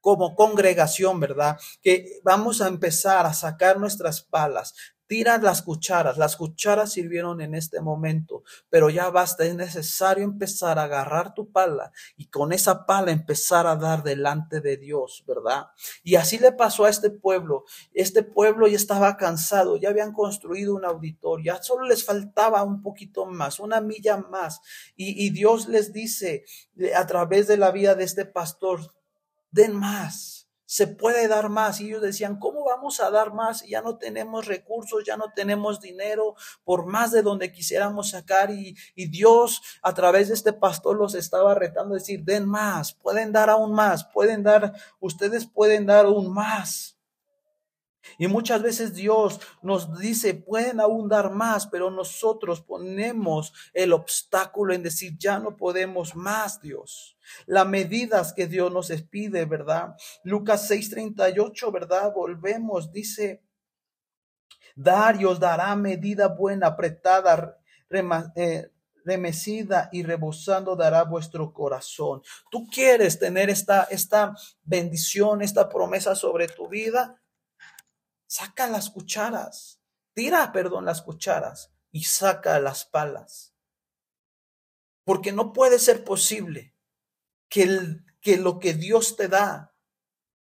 [0.00, 1.58] como congregación, ¿verdad?
[1.82, 4.74] Que vamos a empezar a sacar nuestras palas,
[5.10, 6.18] Tira las cucharas.
[6.18, 9.44] Las cucharas sirvieron en este momento, pero ya basta.
[9.44, 14.60] Es necesario empezar a agarrar tu pala y con esa pala empezar a dar delante
[14.60, 15.66] de Dios, ¿verdad?
[16.04, 17.64] Y así le pasó a este pueblo.
[17.92, 22.80] Este pueblo ya estaba cansado, ya habían construido un auditorio, ya solo les faltaba un
[22.80, 24.60] poquito más, una milla más.
[24.94, 26.44] Y, y Dios les dice
[26.94, 28.92] a través de la vida de este pastor,
[29.50, 31.80] den más se puede dar más.
[31.80, 33.66] Y ellos decían, ¿cómo vamos a dar más?
[33.66, 38.52] Ya no tenemos recursos, ya no tenemos dinero, por más de donde quisiéramos sacar.
[38.52, 42.94] Y, y Dios a través de este pastor los estaba retando a decir, den más,
[42.94, 46.99] pueden dar aún más, pueden dar, ustedes pueden dar aún más.
[48.18, 54.74] Y muchas veces Dios nos dice, pueden aún dar más, pero nosotros ponemos el obstáculo
[54.74, 57.16] en decir, ya no podemos más, Dios.
[57.46, 59.94] Las medidas que Dios nos pide, ¿verdad?
[60.24, 62.12] Lucas 6:38, ¿verdad?
[62.12, 63.42] Volvemos, dice,
[64.74, 67.58] dar y os dará medida buena, apretada,
[68.34, 68.70] eh,
[69.04, 72.22] remecida y rebosando dará vuestro corazón.
[72.50, 77.20] ¿Tú quieres tener esta, esta bendición, esta promesa sobre tu vida?
[78.30, 79.82] Saca las cucharas,
[80.14, 83.56] tira, perdón, las cucharas y saca las palas.
[85.04, 86.76] Porque no puede ser posible
[87.48, 89.74] que, el, que lo que Dios te da,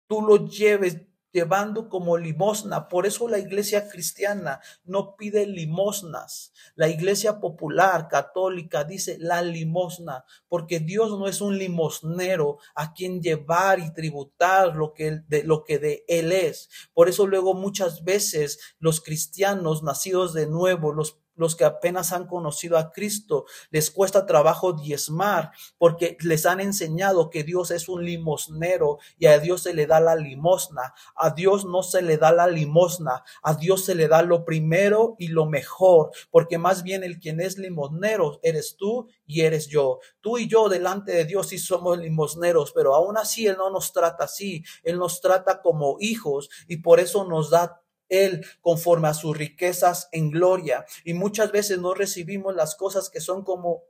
[0.08, 1.02] tú lo lleves
[1.36, 2.88] llevando como limosna.
[2.88, 6.54] Por eso la iglesia cristiana no pide limosnas.
[6.76, 13.20] La iglesia popular católica dice la limosna, porque Dios no es un limosnero a quien
[13.20, 16.70] llevar y tributar lo que, de, lo que de Él es.
[16.94, 22.26] Por eso luego muchas veces los cristianos nacidos de nuevo, los los que apenas han
[22.26, 28.04] conocido a Cristo, les cuesta trabajo diezmar porque les han enseñado que Dios es un
[28.04, 30.94] limosnero y a Dios se le da la limosna.
[31.14, 35.14] A Dios no se le da la limosna, a Dios se le da lo primero
[35.18, 40.00] y lo mejor, porque más bien el quien es limosnero eres tú y eres yo.
[40.20, 43.92] Tú y yo delante de Dios sí somos limosneros, pero aún así Él no nos
[43.92, 49.14] trata así, Él nos trata como hijos y por eso nos da él conforme a
[49.14, 50.86] sus riquezas en gloria.
[51.04, 53.82] Y muchas veces no recibimos las cosas que son como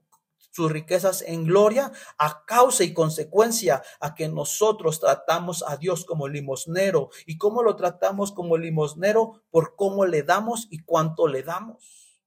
[0.57, 6.29] sus riquezas en gloria a causa y consecuencia a que nosotros tratamos a Dios como
[6.29, 7.11] limosnero.
[7.27, 9.43] ¿Y cómo lo tratamos como limosnero?
[9.51, 12.23] Por cómo le damos y cuánto le damos.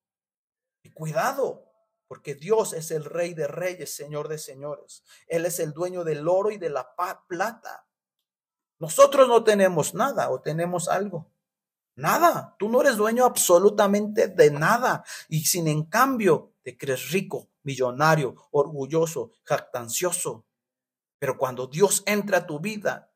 [0.84, 1.66] Y cuidado,
[2.08, 5.04] porque Dios es el rey de reyes, señor de señores.
[5.28, 6.96] Él es el dueño del oro y de la
[7.28, 7.88] plata.
[8.78, 11.32] Nosotros no tenemos nada o tenemos algo.
[12.00, 15.04] Nada, tú no eres dueño absolutamente de nada.
[15.28, 20.46] Y sin en cambio te crees rico, millonario, orgulloso, jactancioso.
[21.20, 23.12] Pero cuando Dios entra a tu vida,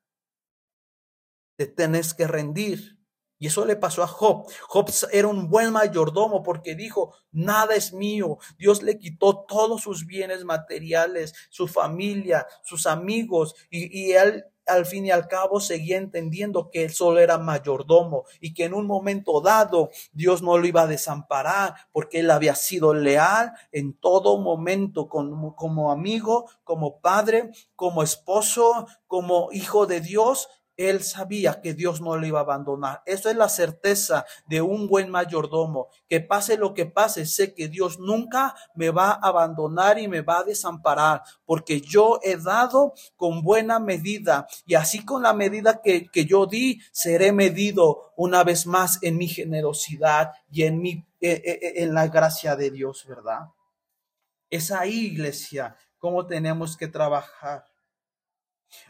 [1.57, 2.99] te tienes que rendir
[3.39, 4.47] Y eso le pasó a Job.
[4.67, 8.37] Job era un buen mayordomo porque dijo, nada es mío.
[8.57, 14.85] Dios le quitó todos sus bienes materiales, su familia, sus amigos, y, y él al
[14.85, 18.87] fin y al cabo seguía entendiendo que él solo era mayordomo y que en un
[18.87, 24.37] momento dado Dios no lo iba a desamparar porque él había sido leal en todo
[24.37, 31.73] momento como, como amigo, como padre, como esposo, como hijo de Dios él sabía que
[31.73, 33.03] Dios no le iba a abandonar.
[33.05, 35.89] Eso es la certeza de un buen mayordomo.
[36.09, 40.21] Que pase lo que pase, sé que Dios nunca me va a abandonar y me
[40.21, 45.81] va a desamparar, porque yo he dado con buena medida y así con la medida
[45.81, 50.91] que, que yo di, seré medido una vez más en mi generosidad y en, mi,
[51.21, 53.49] eh, eh, eh, en la gracia de Dios, ¿verdad?
[54.49, 57.65] Es ahí, iglesia, cómo tenemos que trabajar.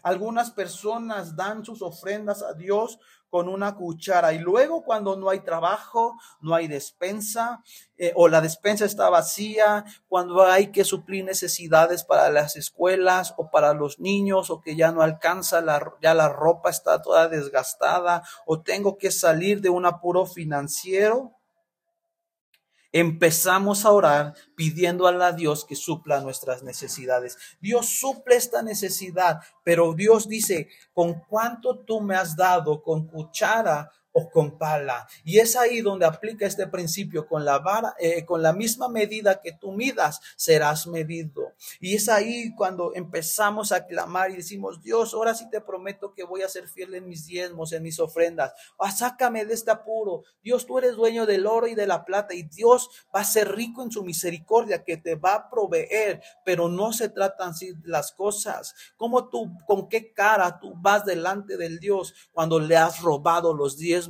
[0.02, 3.00] Algunas personas dan sus ofrendas a Dios
[3.34, 7.63] con una cuchara y luego cuando no hay trabajo, no hay despensa
[7.98, 13.50] eh, o la despensa está vacía, cuando hay que suplir necesidades para las escuelas o
[13.50, 18.22] para los niños o que ya no alcanza, la, ya la ropa está toda desgastada
[18.46, 21.32] o tengo que salir de un apuro financiero,
[22.93, 27.38] empezamos a orar pidiendo a Dios que supla nuestras necesidades.
[27.60, 33.91] Dios suple esta necesidad, pero Dios dice, con cuánto tú me has dado, con cuchara
[34.13, 35.08] o con pala.
[35.26, 39.41] Y es ahí donde aplica este principio, con la vara, eh, con la misma medida
[39.41, 41.54] que tú midas, serás medido.
[41.80, 46.23] Y es ahí cuando empezamos a clamar y decimos, Dios, ahora sí te prometo que
[46.23, 48.54] voy a ser fiel en mis diezmos, en mis ofrendas.
[48.78, 50.23] Ah, sácame de este apuro.
[50.43, 53.56] Dios, tú eres dueño del oro y de la plata y Dios va a ser
[53.56, 58.12] rico en su misericordia que te va a proveer, pero no se tratan así las
[58.12, 58.76] cosas.
[58.95, 63.78] ¿Cómo tú, con qué cara tú vas delante del Dios cuando le has robado los
[63.78, 64.03] diezmos?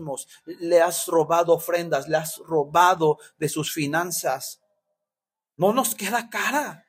[0.46, 4.62] Le has robado ofrendas, le has robado de sus finanzas.
[5.58, 6.86] No nos queda cara.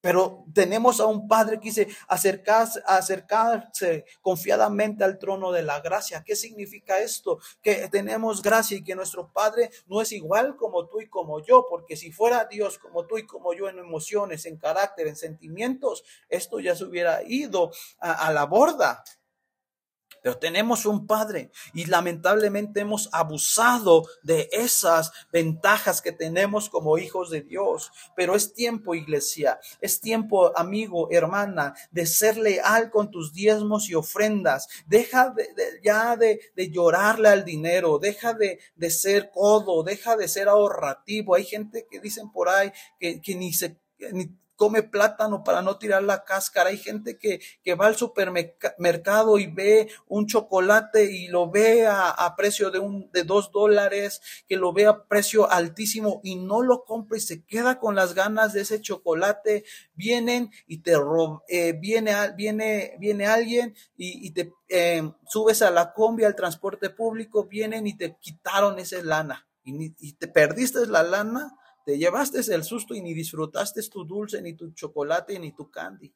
[0.00, 6.22] Pero tenemos a un Padre que dice acercarse, acercarse confiadamente al trono de la gracia.
[6.24, 7.40] ¿Qué significa esto?
[7.60, 11.66] Que tenemos gracia y que nuestro Padre no es igual como tú y como yo,
[11.68, 16.04] porque si fuera Dios como tú y como yo en emociones, en carácter, en sentimientos,
[16.28, 19.02] esto ya se hubiera ido a la borda.
[20.22, 27.30] Pero tenemos un Padre y lamentablemente hemos abusado de esas ventajas que tenemos como hijos
[27.30, 27.90] de Dios.
[28.16, 33.94] Pero es tiempo, iglesia, es tiempo, amigo, hermana, de ser leal con tus diezmos y
[33.94, 34.68] ofrendas.
[34.86, 35.48] Deja de,
[35.82, 41.34] ya de, llorarle al dinero, deja de, ser codo, deja de ser ahorrativo.
[41.34, 43.78] Hay gente que dicen por ahí que, que ni se...
[44.12, 46.70] Ni, come plátano para no tirar la cáscara.
[46.70, 52.34] Hay gente que, que va al supermercado y ve un chocolate y lo ve a,
[52.36, 56.84] precio de, un, de dos dólares, que lo ve a precio altísimo y no lo
[56.84, 59.64] compra y se queda con las ganas de ese chocolate.
[59.94, 60.94] Vienen y te
[61.46, 67.44] eh, viene, viene, viene alguien y, te eh, subes a la combi, al transporte público,
[67.44, 71.54] vienen y te quitaron esa lana y, y te perdiste la lana
[71.88, 76.14] te llevaste el susto y ni disfrutaste tu dulce, ni tu chocolate, ni tu candy.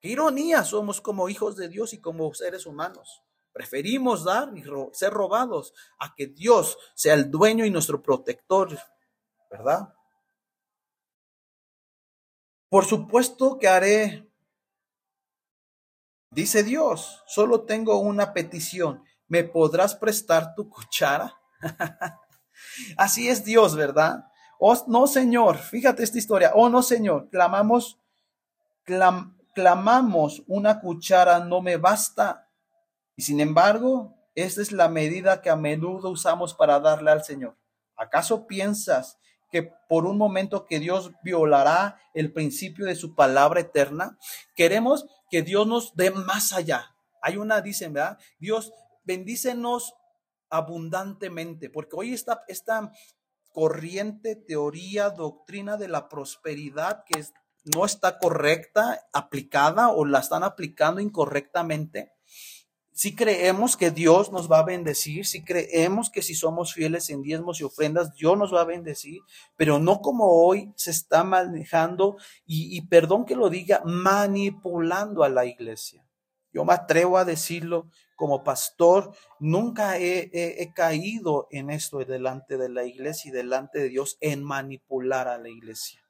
[0.00, 3.22] Qué ironía somos como hijos de Dios y como seres humanos.
[3.52, 8.76] Preferimos dar y ser robados a que Dios sea el dueño y nuestro protector,
[9.48, 9.94] ¿verdad?
[12.68, 14.28] Por supuesto que haré,
[16.32, 19.04] dice Dios, solo tengo una petición.
[19.28, 21.40] ¿Me podrás prestar tu cuchara?
[22.96, 24.26] Así es Dios, ¿verdad?
[24.58, 26.52] Oh, no, Señor, fíjate esta historia.
[26.54, 27.98] Oh, no, Señor, clamamos,
[29.54, 32.48] clamamos una cuchara, no me basta.
[33.16, 37.56] Y sin embargo, esta es la medida que a menudo usamos para darle al Señor.
[37.96, 39.18] ¿Acaso piensas
[39.50, 44.18] que por un momento que Dios violará el principio de su palabra eterna?
[44.54, 46.94] Queremos que Dios nos dé más allá.
[47.22, 48.18] Hay una, dicen, ¿verdad?
[48.38, 48.72] Dios,
[49.04, 49.94] bendícenos
[50.50, 52.92] abundantemente, porque hoy está esta
[53.56, 57.24] corriente, teoría, doctrina de la prosperidad que
[57.74, 62.12] no está correcta, aplicada o la están aplicando incorrectamente.
[62.92, 67.22] Si creemos que Dios nos va a bendecir, si creemos que si somos fieles en
[67.22, 69.20] diezmos y ofrendas, Dios nos va a bendecir,
[69.56, 72.16] pero no como hoy se está manejando
[72.46, 76.06] y, y perdón que lo diga, manipulando a la iglesia.
[76.52, 82.84] Yo me atrevo a decirlo como pastor, nunca he, caído en esto delante de la
[82.84, 86.00] iglesia y delante de Dios en manipular a la iglesia.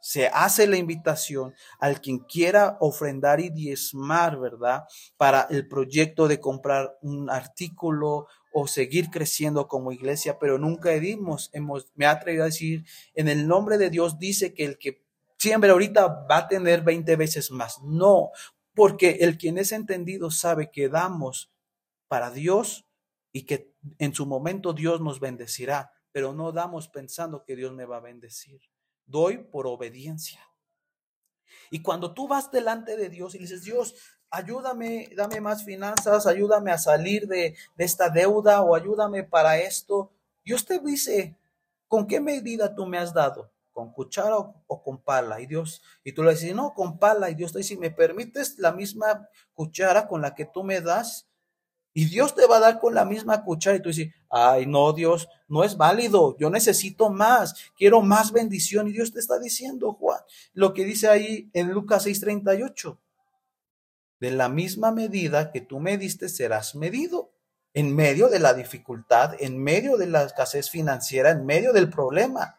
[0.00, 4.84] se hace la invitación al quien quiera ofrendar y diezmar, ¿verdad?
[5.16, 11.50] Para el proyecto de comprar un artículo o seguir creciendo como iglesia, pero nunca dimos,
[11.52, 12.84] hemos, me ha atrevido a decir,
[13.14, 15.04] en el nombre de Dios dice que el que
[15.38, 17.82] siempre ahorita va a tener 20 veces más.
[17.82, 18.30] No,
[18.76, 21.50] porque el quien es entendido sabe que damos
[22.06, 22.86] para Dios
[23.32, 27.86] y que en su momento Dios nos bendecirá, pero no damos pensando que Dios me
[27.86, 28.60] va a bendecir
[29.06, 30.40] doy por obediencia.
[31.70, 33.94] Y cuando tú vas delante de Dios y dices, Dios,
[34.30, 40.12] ayúdame, dame más finanzas, ayúdame a salir de, esta deuda o ayúdame para esto,
[40.44, 41.36] Dios te dice,
[41.88, 43.52] ¿con qué medida tú me has dado?
[43.76, 45.38] ¿Con cuchara o, con pala?
[45.38, 47.28] Y Dios, y tú le dices, no, con pala.
[47.28, 51.28] Y Dios te dice, ¿me permites la misma cuchara con la que tú me das?
[51.92, 54.94] Y Dios te va a dar con la misma cuchara y tú dices, ay, no,
[54.94, 58.88] Dios, no es válido, yo necesito más, quiero más bendición.
[58.88, 60.20] Y Dios te está diciendo, Juan,
[60.54, 62.98] lo que dice ahí en Lucas 6:38,
[64.20, 67.30] de la misma medida que tú me diste serás medido.
[67.74, 72.58] En medio de la dificultad, en medio de la escasez financiera, en medio del problema.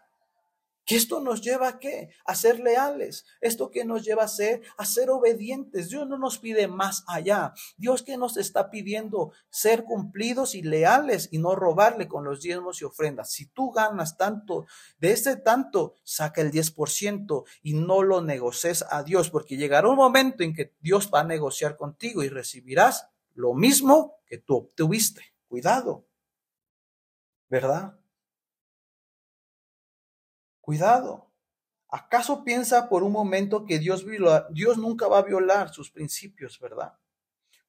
[0.87, 2.11] Que esto nos lleva a qué?
[2.23, 3.25] A ser leales.
[3.41, 5.89] Esto que nos lleva a ser, a ser obedientes.
[5.89, 7.53] Dios no nos pide más allá.
[7.75, 12.81] Dios que nos está pidiendo ser cumplidos y leales y no robarle con los diezmos
[12.81, 13.33] y ofrendas.
[13.33, 14.65] Si tú ganas tanto,
[14.97, 19.97] de ese tanto, saca el 10% y no lo negocies a Dios, porque llegará un
[19.97, 25.35] momento en que Dios va a negociar contigo y recibirás lo mismo que tú obtuviste.
[25.49, 26.07] Cuidado.
[27.49, 27.96] ¿Verdad?
[30.67, 31.31] Cuidado.
[31.87, 34.05] ¿Acaso piensa por un momento que Dios,
[34.49, 36.91] Dios nunca va a violar sus principios, verdad?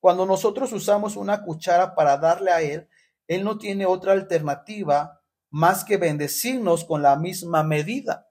[0.00, 2.88] Cuando nosotros usamos una cuchara para darle a Él,
[3.28, 8.28] Él no tiene otra alternativa más que bendecirnos con la misma medida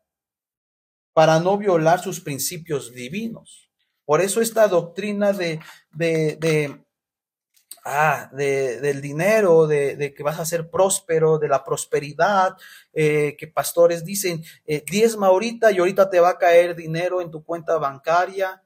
[1.13, 3.71] para no violar sus principios divinos.
[4.03, 5.61] Por eso esta doctrina de,
[5.93, 6.85] de
[7.87, 12.57] ah, de, del dinero, de, que vas a ser próspero, de la prosperidad,
[12.91, 17.31] eh, que pastores dicen, eh, diezma ahorita y ahorita te va a caer dinero en
[17.31, 18.63] tu cuenta bancaria.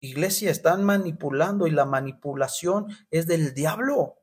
[0.00, 4.16] Iglesia, están manipulando y la manipulación es del diablo.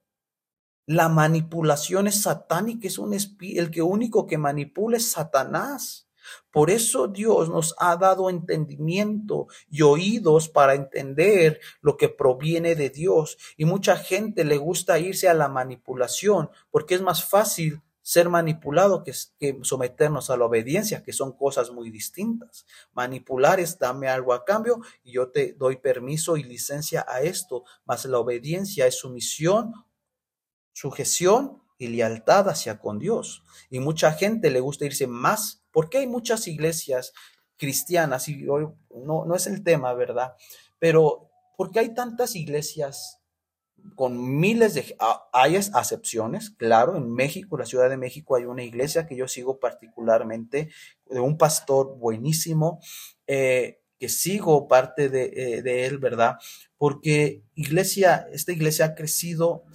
[0.85, 6.04] La manipulación es satánica, es un espíritu, el que único que manipula es Satanás.
[6.51, 12.89] Por eso Dios nos ha dado entendimiento y oídos para entender lo que proviene de
[12.89, 13.37] Dios.
[13.57, 19.03] Y mucha gente le gusta irse a la manipulación porque es más fácil ser manipulado
[19.03, 19.13] que,
[19.63, 22.67] someternos a la obediencia, que son cosas muy distintas.
[22.93, 27.63] Manipular es dame algo a cambio y yo te doy permiso y licencia a esto,
[27.83, 29.73] mas la obediencia es sumisión,
[30.71, 33.43] sujeción y lealtad hacia con Dios.
[33.71, 37.11] Y mucha gente le gusta irse más porque hay muchas iglesias
[37.57, 38.65] cristianas, y hoy
[38.95, 40.35] no, no es el tema, ¿verdad?
[40.79, 43.21] Pero porque hay tantas iglesias
[43.93, 44.95] con miles de...
[44.99, 49.27] Ah, hay acepciones, claro, en México, la Ciudad de México, hay una iglesia que yo
[49.27, 50.69] sigo particularmente,
[51.09, 52.79] de un pastor buenísimo,
[53.27, 56.37] eh, que sigo parte de, eh, de, él, ¿verdad?
[56.77, 59.65] Porque iglesia, esta iglesia ha crecido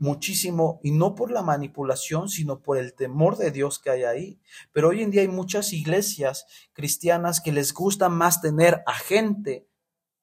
[0.00, 4.40] muchísimo y no por la manipulación, sino por el temor de Dios que hay ahí.
[4.72, 9.68] Pero hoy en día hay muchas iglesias cristianas que les gusta más tener a gente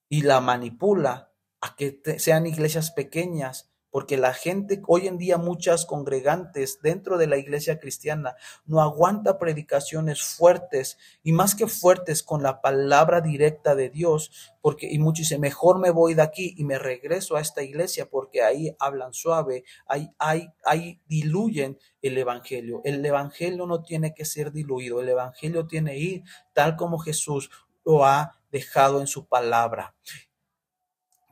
[0.09, 5.87] y la manipula a que sean iglesias pequeñas porque la gente, hoy en día muchas
[5.87, 8.35] congregantes dentro de la iglesia cristiana
[8.67, 14.87] no aguanta predicaciones fuertes y más que fuertes con la palabra directa de Dios, porque
[14.87, 18.43] y muchos dicen, mejor me voy de aquí y me regreso a esta iglesia porque
[18.43, 22.81] ahí hablan suave, ahí, ahí, ahí diluyen el evangelio.
[22.83, 26.23] El evangelio no tiene que ser diluido, el evangelio tiene que ir
[26.53, 27.49] tal como Jesús
[27.83, 29.95] lo ha dejado en su palabra.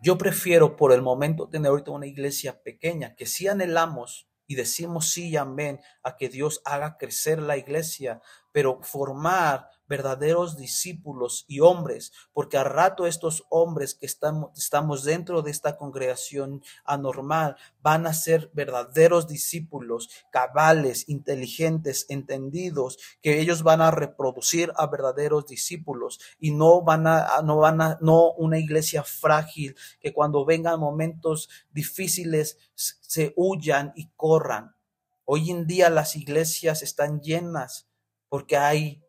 [0.06, 5.10] Yo prefiero por el momento tener ahorita una iglesia pequeña, que si anhelamos y decimos
[5.10, 8.22] sí y amén a que Dios haga crecer la iglesia,
[8.56, 15.41] pero formar verdaderos discípulos y hombres, porque a rato estos hombres que estamos, estamos dentro
[15.41, 23.82] de esta congregación anormal van a ser verdaderos discípulos, cabales, inteligentes, entendidos, que ellos van
[23.82, 29.03] a reproducir a verdaderos discípulos y no van a, no van a, no una iglesia
[29.03, 34.78] frágil que cuando vengan momentos difíciles se huyan y corran.
[35.26, 37.89] Hoy en día las iglesias están llenas
[38.36, 39.01] porque hay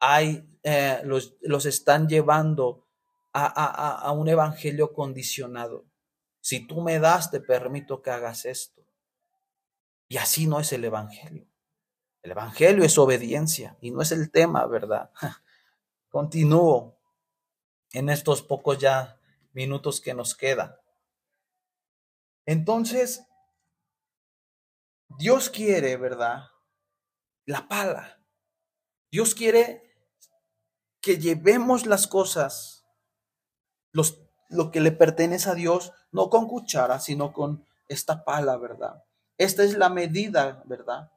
[0.00, 2.84] hay, eh, los, los, están llevando
[3.32, 5.86] a, a, a un evangelio condicionado.
[6.40, 8.84] Si tú me das, te permito que hagas esto.
[10.08, 11.46] Y así no es el evangelio.
[12.20, 15.12] El evangelio es obediencia y no es el tema, ¿verdad?
[16.08, 16.98] Continúo
[17.92, 19.16] en estos pocos ya
[19.52, 20.74] minutos que nos quedan.
[22.46, 23.24] Entonces,
[25.06, 26.48] Dios quiere, ¿verdad?
[27.48, 28.20] La pala.
[29.10, 29.82] Dios quiere
[31.00, 32.84] que llevemos las cosas,
[33.90, 34.20] los,
[34.50, 39.02] lo que le pertenece a Dios, no con cuchara, sino con esta pala, ¿verdad?
[39.38, 41.10] Esta es la medida, ¿verdad?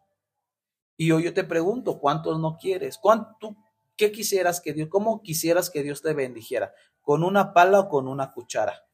[0.95, 2.97] Y hoy yo te pregunto, ¿cuántos no quieres?
[2.97, 3.57] ¿Cuánto,
[3.97, 6.73] ¿Qué quisieras que Dios, cómo quisieras que Dios te bendijera?
[7.01, 8.87] ¿Con una pala o con una cuchara?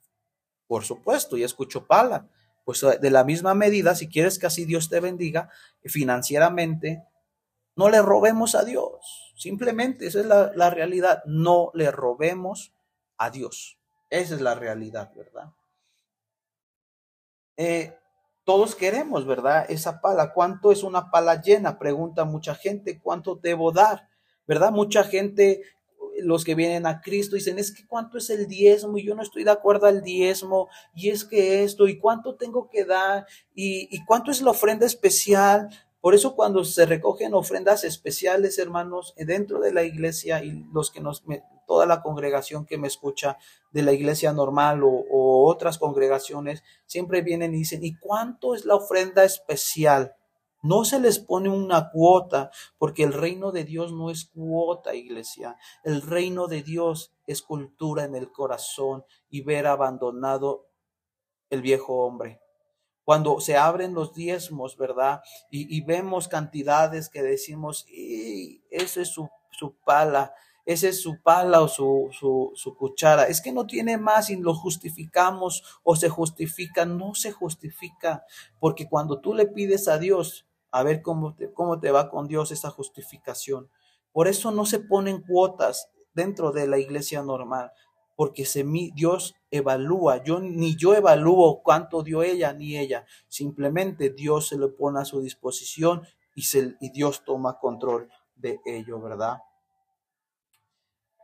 [0.66, 2.28] Por supuesto, y escucho pala.
[2.66, 5.52] Pues de la misma medida, si quieres que así Dios te bendiga
[5.84, 7.06] financieramente,
[7.78, 9.34] no le robemos a Dios.
[9.36, 11.22] Simplemente, esa es la, realidad.
[11.26, 12.74] No le robemos
[13.18, 13.78] a Dios.
[14.10, 15.54] Esa es la realidad, ¿verdad?
[17.56, 17.96] Eh,
[18.44, 19.68] todos queremos, ¿verdad?
[19.70, 20.34] Esa pala.
[20.34, 21.78] ¿Cuánto es una pala llena?
[21.78, 23.00] Pregunta mucha gente.
[23.00, 24.10] ¿Cuánto debo dar?
[24.48, 24.72] ¿Verdad?
[24.72, 25.62] Mucha gente,
[26.20, 29.22] los que vienen a Cristo, dicen, es que cuánto es el diezmo y yo no
[29.22, 33.88] estoy de acuerdo al diezmo y es que esto y cuánto tengo que dar y,
[33.96, 35.70] y cuánto es la ofrenda especial.
[36.08, 41.02] Por eso cuando se recogen ofrendas especiales, hermanos, dentro de la iglesia y los que
[41.02, 41.26] nos,
[41.68, 43.38] toda la congregación que me escucha
[43.74, 48.76] de la iglesia normal o, otras congregaciones, siempre vienen y dicen, ¿y cuánto es la
[48.76, 50.16] ofrenda especial?
[50.64, 55.58] No se les pone una cuota, porque el reino de Dios no es cuota, iglesia.
[55.84, 60.70] El reino de Dios es cultura en el corazón y ver abandonado
[61.50, 62.47] el viejo hombre
[63.08, 65.22] cuando se abren los diezmos, ¿verdad?
[65.50, 70.34] Y, vemos cantidades que decimos, y ese es su, su pala,
[70.66, 73.24] ese es su pala o su, su, cuchara.
[73.30, 76.86] Es que no tiene más y lo justificamos o se justifica.
[76.86, 78.26] No se justifica,
[78.60, 82.52] porque cuando tú le pides a Dios, a ver cómo cómo te va con Dios
[82.52, 83.70] esa justificación.
[84.12, 87.72] Por eso no se ponen cuotas dentro de la iglesia normal
[88.18, 88.66] porque se,
[88.96, 94.76] Dios evalúa, yo ni yo evalúo cuánto dio ella ni ella, simplemente Dios se lo
[94.76, 96.02] pone a su disposición
[96.34, 99.38] y, Dios toma control de ello, ¿verdad?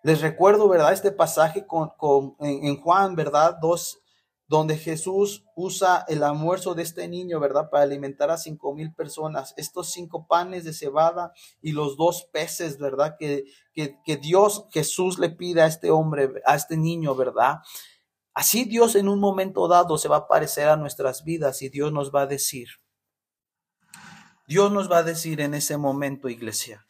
[0.03, 0.93] Les recuerdo, ¿verdad?
[0.93, 3.57] Este pasaje con, en, en, Juan, ¿verdad?
[3.59, 4.02] Dos,
[4.53, 7.71] donde Jesús usa el almuerzo de este niño, ¿verdad?
[7.71, 9.55] Para alimentar a cinco mil personas.
[9.57, 13.15] Estos cinco panes de cebada y los dos peces, ¿verdad?
[13.17, 17.61] Que, que, Dios, Jesús le pide a este hombre, a este niño, ¿verdad?
[18.35, 21.91] Así Dios en un momento dado se va a aparecer a nuestras vidas y Dios
[21.91, 22.67] nos va a decir,
[24.47, 26.85] Dios nos va a decir en ese momento, iglesia,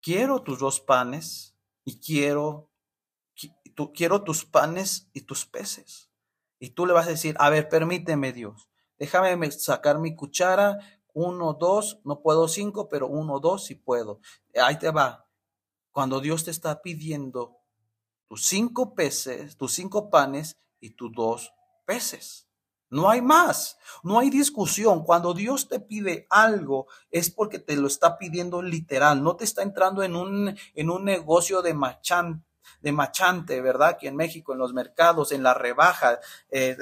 [0.00, 2.70] quiero tus dos panes y quiero
[3.94, 6.10] quiero tus panes y tus peces.
[6.58, 8.68] Y tú le vas a decir, a ver, permíteme Dios,
[8.98, 10.78] déjame sacar mi cuchara,
[11.12, 14.20] uno, dos, no puedo cinco, pero uno, dos sí puedo.
[14.60, 15.28] Ahí te va.
[15.92, 17.58] Cuando Dios te está pidiendo
[18.28, 21.52] tus cinco peces, tus cinco panes y tus dos
[21.86, 22.48] peces.
[22.90, 25.04] No hay más, no hay discusión.
[25.04, 29.62] Cuando Dios te pide algo es porque te lo está pidiendo literal, no te está
[29.62, 32.44] entrando en un, en un negocio de machán,
[32.80, 33.90] de machante, ¿verdad?
[33.90, 36.18] Aquí en México, en los mercados, en la rebaja,
[36.50, 36.76] eh,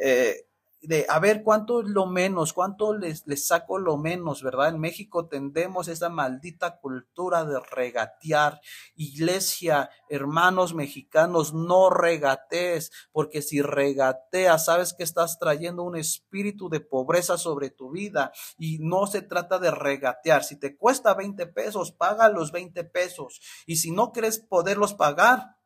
[0.00, 0.46] eh,
[0.86, 4.68] de a ver cuánto es lo menos, cuánto les, les saco lo menos, ¿verdad?
[4.68, 8.60] En México tendemos esa maldita cultura de regatear.
[8.94, 16.80] Iglesia, hermanos mexicanos, no regatees, porque si regateas, sabes que estás trayendo un espíritu de
[16.80, 20.44] pobreza sobre tu vida y no se trata de regatear.
[20.44, 23.40] Si te cuesta 20 pesos, paga los 20 pesos.
[23.66, 25.56] Y si no crees poderlos pagar,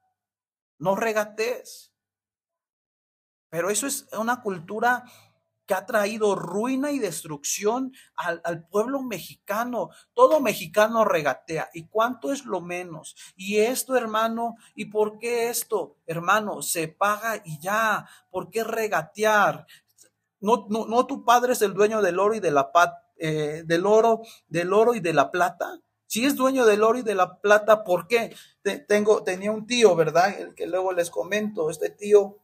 [0.79, 1.93] no regatees.
[3.51, 5.05] Pero eso es una cultura
[5.68, 9.90] que ha traído ruina y destrucción al, pueblo mexicano.
[10.14, 11.68] Todo mexicano regatea.
[11.74, 13.14] ¿Y cuánto es lo menos?
[13.36, 15.99] Y esto, hermano, ¿y por qué esto?
[16.07, 18.09] Hermano, se paga y ya.
[18.30, 19.66] ¿Por qué regatear?
[20.40, 22.70] No, no, tu padre es el dueño del oro y de la
[23.18, 25.80] eh, del oro, del oro y de la plata.
[26.07, 28.34] Si es dueño del oro y de la plata, ¿por qué?
[28.88, 30.40] tengo, tenía un tío, ¿verdad?
[30.40, 32.38] El que luego les comento, este tío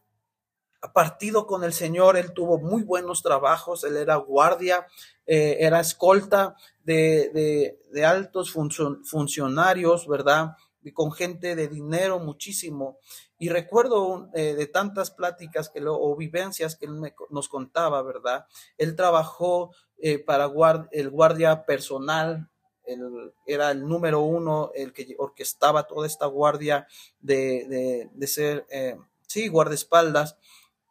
[0.93, 4.87] partido con el Señor, él tuvo muy buenos trabajos, él era guardia,
[5.25, 10.51] eh, era escolta de, de, altos funcionarios, ¿verdad?
[10.83, 12.99] Y con gente de dinero muchísimo.
[13.39, 18.45] Y recuerdo eh, de tantas pláticas que lo, o vivencias que él nos contaba, ¿verdad?
[18.77, 20.51] Él trabajó eh, para
[20.91, 22.49] el guardia personal,
[23.47, 26.85] era el número uno, el que orquestaba toda esta guardia
[27.19, 28.67] de, de, de ser,
[29.25, 30.37] sí, guardaespaldas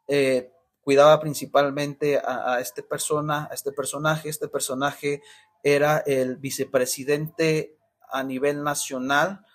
[0.07, 0.51] eh,
[0.81, 4.29] cuidaba principalmente a, este persona, a este personaje.
[4.29, 5.21] Este personaje
[5.63, 7.77] era el vicepresidente
[8.11, 9.45] a nivel nacional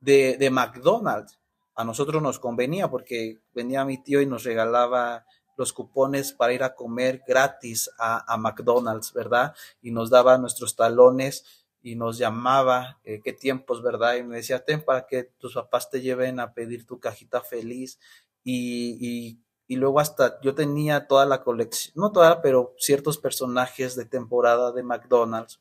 [0.00, 1.38] de, de McDonald's.
[1.74, 5.24] A nosotros nos convenía porque venía mi tío y nos regalaba
[5.56, 9.54] los cupones para ir a comer gratis a, a McDonald's, ¿verdad?
[9.80, 14.16] Y nos daba nuestros talones y nos llamaba, eh, qué tiempos, ¿verdad?
[14.16, 17.98] Y me decía, ten para que tus papás te lleven a pedir tu cajita feliz.
[18.42, 23.96] Y, y, y luego hasta yo tenía toda la colección, no toda, pero ciertos personajes
[23.96, 25.60] de temporada de McDonald's.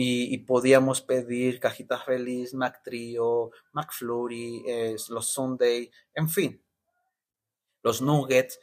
[0.00, 6.62] Y, podíamos pedir cajita feliz, McTrio, McFlurry, eh, los Sunday, en fin,
[7.82, 8.60] los Nuggets.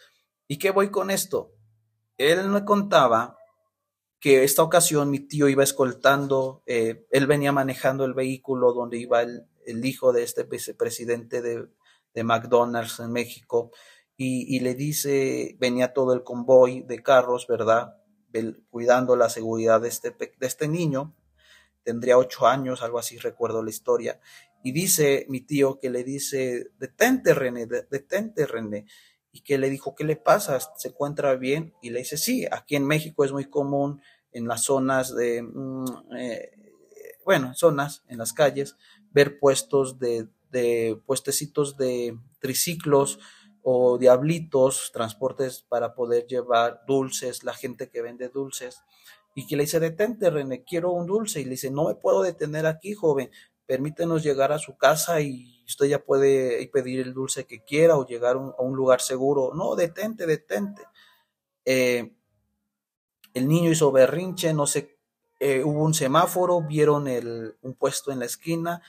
[0.48, 1.52] ¿Y qué voy con esto?
[2.18, 3.38] Él me contaba
[4.22, 9.22] que esta ocasión mi tío iba escoltando, eh, él venía manejando el vehículo donde iba
[9.22, 11.68] el, el hijo de este vicepresidente de,
[12.14, 13.72] de, McDonald's en México
[14.18, 17.98] y, le dice, venía todo el convoy de carros, ¿verdad?
[18.70, 21.14] Cuidando la seguridad de este, de este niño,
[21.84, 24.20] tendría ocho años, algo así recuerdo la historia,
[24.64, 28.86] y dice mi tío que le dice, detente René, detente René,
[29.32, 30.60] y que le dijo, ¿qué le pasa?
[30.78, 31.74] ¿Se encuentra bien?
[31.82, 34.02] Y le dice, sí, aquí en México es muy común
[34.32, 35.86] en las zonas de, mm,
[36.18, 36.52] eh,
[37.26, 38.78] bueno, zonas, en las calles,
[39.12, 43.20] ver puestos de, de puestecitos de triciclos
[43.68, 48.84] o diablitos, transportes para poder llevar dulces, la gente que vende dulces.
[49.34, 51.42] Y que le dice, detente, René, quiero un dulce.
[51.42, 53.32] Y le dice, no me puedo detener aquí, joven,
[53.66, 58.06] permítenos llegar a su casa y usted ya puede pedir el dulce que quiera o
[58.06, 59.56] llegar a un lugar seguro.
[59.56, 60.84] No, detente, detente.
[61.66, 62.14] Eh,
[63.34, 65.00] el niño hizo berrinche, no sé,
[65.40, 68.84] eh, hubo un semáforo, vieron el, un puesto en la esquina,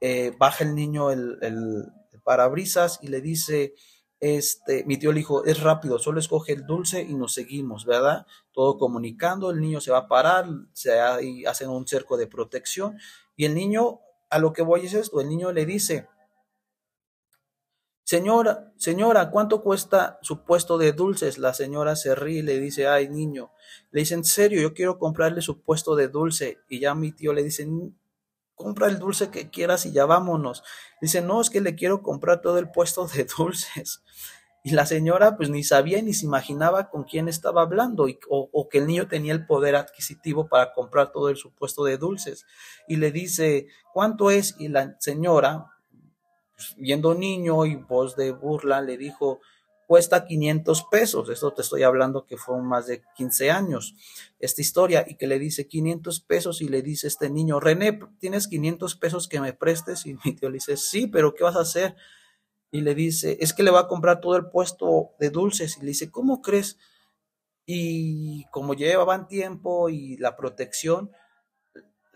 [0.00, 3.74] eh, baja el niño el, el, el, parabrisas y le dice,
[4.20, 8.26] este, mi tío le dijo, es rápido, solo escoge el dulce y nos seguimos, ¿verdad?
[8.52, 12.98] Todo comunicando, el niño se va a parar, se hacen un cerco de protección
[13.36, 14.00] y el niño,
[14.30, 16.08] a lo que voy es esto, el niño le dice,
[18.08, 21.38] Señora, señora, ¿cuánto cuesta su puesto de dulces?
[21.38, 23.50] La señora se ríe y le dice, ay, niño.
[23.90, 26.60] Le dice, en serio, yo quiero comprarle su puesto de dulce.
[26.68, 27.66] Y ya mi tío le dice,
[28.56, 30.64] compra el dulce que quieras y ya vámonos.
[31.00, 34.02] Dice, no, es que le quiero comprar todo el puesto de dulces.
[34.64, 38.48] Y la señora pues ni sabía ni se imaginaba con quién estaba hablando y, o,
[38.52, 42.46] o, que el niño tenía el poder adquisitivo para comprar todo el supuesto de dulces.
[42.88, 44.56] Y le dice, ¿cuánto es?
[44.58, 45.66] Y la señora,
[46.76, 49.40] viendo niño y voz de burla, le dijo,
[49.86, 51.28] cuesta 500 pesos.
[51.30, 53.94] Esto te estoy hablando que fue más de 15 años
[54.38, 58.48] esta historia y que le dice 500 pesos y le dice este niño, René, ¿tienes
[58.48, 60.06] 500 pesos que me prestes?
[60.06, 61.96] Y mi tío le dice, sí, pero ¿qué vas a hacer?
[62.70, 65.76] Y le dice, es que le va a comprar todo el puesto de dulces.
[65.78, 66.78] Y le dice, ¿cómo crees?
[67.64, 71.10] Y como llevaban tiempo y la protección,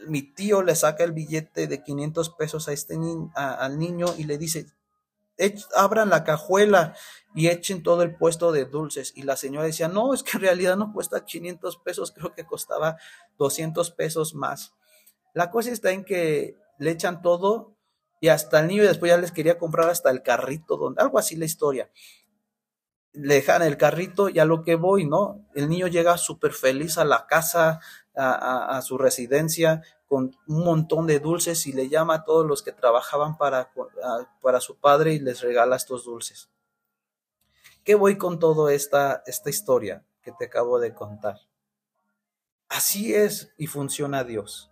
[0.06, 4.06] mi tío le saca el billete de 500 pesos a este ni a, al niño
[4.16, 4.66] y le dice,
[5.74, 6.94] abran la cajuela
[7.34, 9.12] y echen todo el puesto de dulces.
[9.16, 12.44] Y la señora decía, no, es que en realidad no cuesta 500 pesos, creo que
[12.44, 12.96] costaba
[13.38, 14.74] 200 pesos más.
[15.34, 17.76] La cosa está en que le echan todo
[18.20, 21.36] y hasta el niño después ya les quería comprar hasta el carrito, donde, algo así
[21.36, 21.90] la historia.
[23.12, 25.48] Le dejan el carrito y a lo que voy, ¿no?
[25.54, 27.80] El niño llega súper feliz a la casa,
[28.16, 32.72] a, su residencia con un montón de dulces y le llama a todos los que
[32.72, 33.72] trabajaban para,
[34.40, 36.50] para su padre y les regala estos dulces.
[37.84, 41.38] ¿Qué voy con toda esta, esta historia que te acabo de contar?
[42.68, 44.70] Así es y funciona Dios.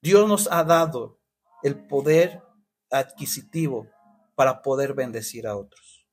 [0.00, 1.18] Dios nos ha dado
[1.62, 2.42] el poder
[2.90, 3.88] adquisitivo
[4.34, 6.06] para poder bendecir a otros.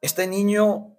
[0.00, 0.96] Este niño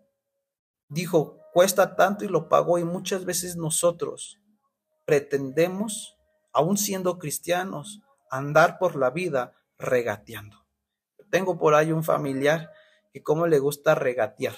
[0.87, 4.41] dijo, cuesta tanto y lo pagó y muchas veces nosotros
[5.05, 6.17] pretendemos,
[6.51, 10.65] aun siendo cristianos, andar por la vida regateando.
[11.29, 12.71] Tengo por ahí un familiar
[13.11, 14.55] que como le gusta regatear.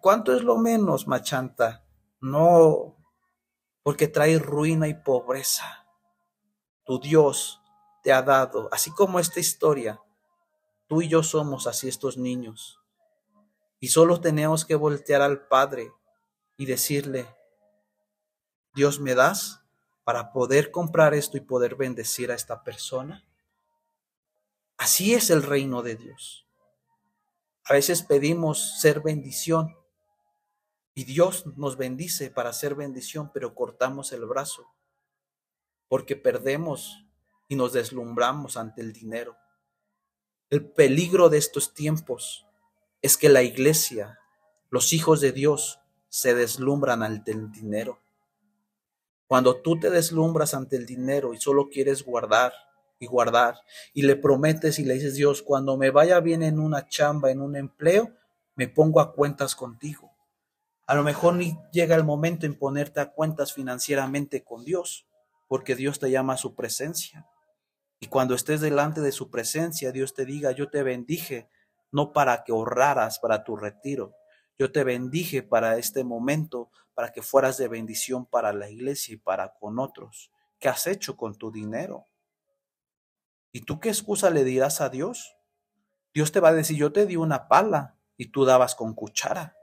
[0.00, 1.84] ¿Cuánto es lo menos, machanta?
[2.20, 2.96] No,
[3.82, 5.86] porque trae ruina y pobreza.
[6.84, 7.60] Tu Dios
[8.02, 10.00] te ha dado, así como esta historia,
[10.86, 12.80] tú y yo somos así estos niños.
[13.78, 15.92] Y solo tenemos que voltear al Padre
[16.56, 17.26] y decirle,
[18.74, 19.60] Dios me das
[20.04, 23.24] para poder comprar esto y poder bendecir a esta persona.
[24.76, 26.46] Así es el reino de Dios.
[27.64, 29.76] A veces pedimos ser bendición
[30.94, 34.74] y Dios nos bendice para ser bendición, pero cortamos el brazo
[35.88, 37.04] porque perdemos
[37.48, 39.36] y nos deslumbramos ante el dinero.
[40.50, 42.46] El peligro de estos tiempos
[43.02, 44.18] es que la iglesia,
[44.70, 45.78] los hijos de Dios,
[46.14, 48.00] se deslumbran ante el dinero
[49.26, 52.52] Cuando tú te deslumbras ante el dinero y solo quieres guardar
[53.00, 53.56] y guardar
[53.92, 57.40] y le prometes y le dices, Dios, cuando me vaya bien en una chamba, en
[57.40, 58.12] un empleo,
[58.54, 60.12] me pongo a cuentas contigo.
[60.86, 65.08] A lo mejor ni llega el momento en ponerte a cuentas financieramente con Dios,
[65.48, 67.26] porque Dios te llama a su presencia.
[67.98, 71.48] Y cuando estés delante de su presencia, Dios te diga, yo te bendije,
[71.90, 74.14] no para que ahorraras para tu retiro,
[74.58, 79.18] yo te bendije para este momento, para que fueras de bendición para la iglesia y
[79.18, 80.30] para con otros.
[80.58, 82.06] ¿Qué has hecho con tu dinero?
[83.52, 85.36] ¿Y tú qué excusa le dirás a Dios?
[86.12, 89.56] Dios te va a decir, yo te di una pala y tú dabas con cuchara.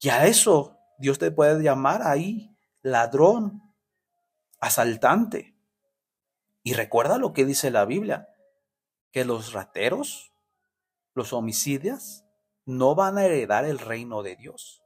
[0.00, 3.74] Y a eso Dios te puede llamar ahí ladrón,
[4.60, 5.56] asaltante.
[6.62, 8.28] Y recuerda lo que dice la Biblia,
[9.10, 10.32] que los rateros,
[11.14, 12.21] los homicidios,
[12.64, 14.82] no van a heredar el reino de Dios.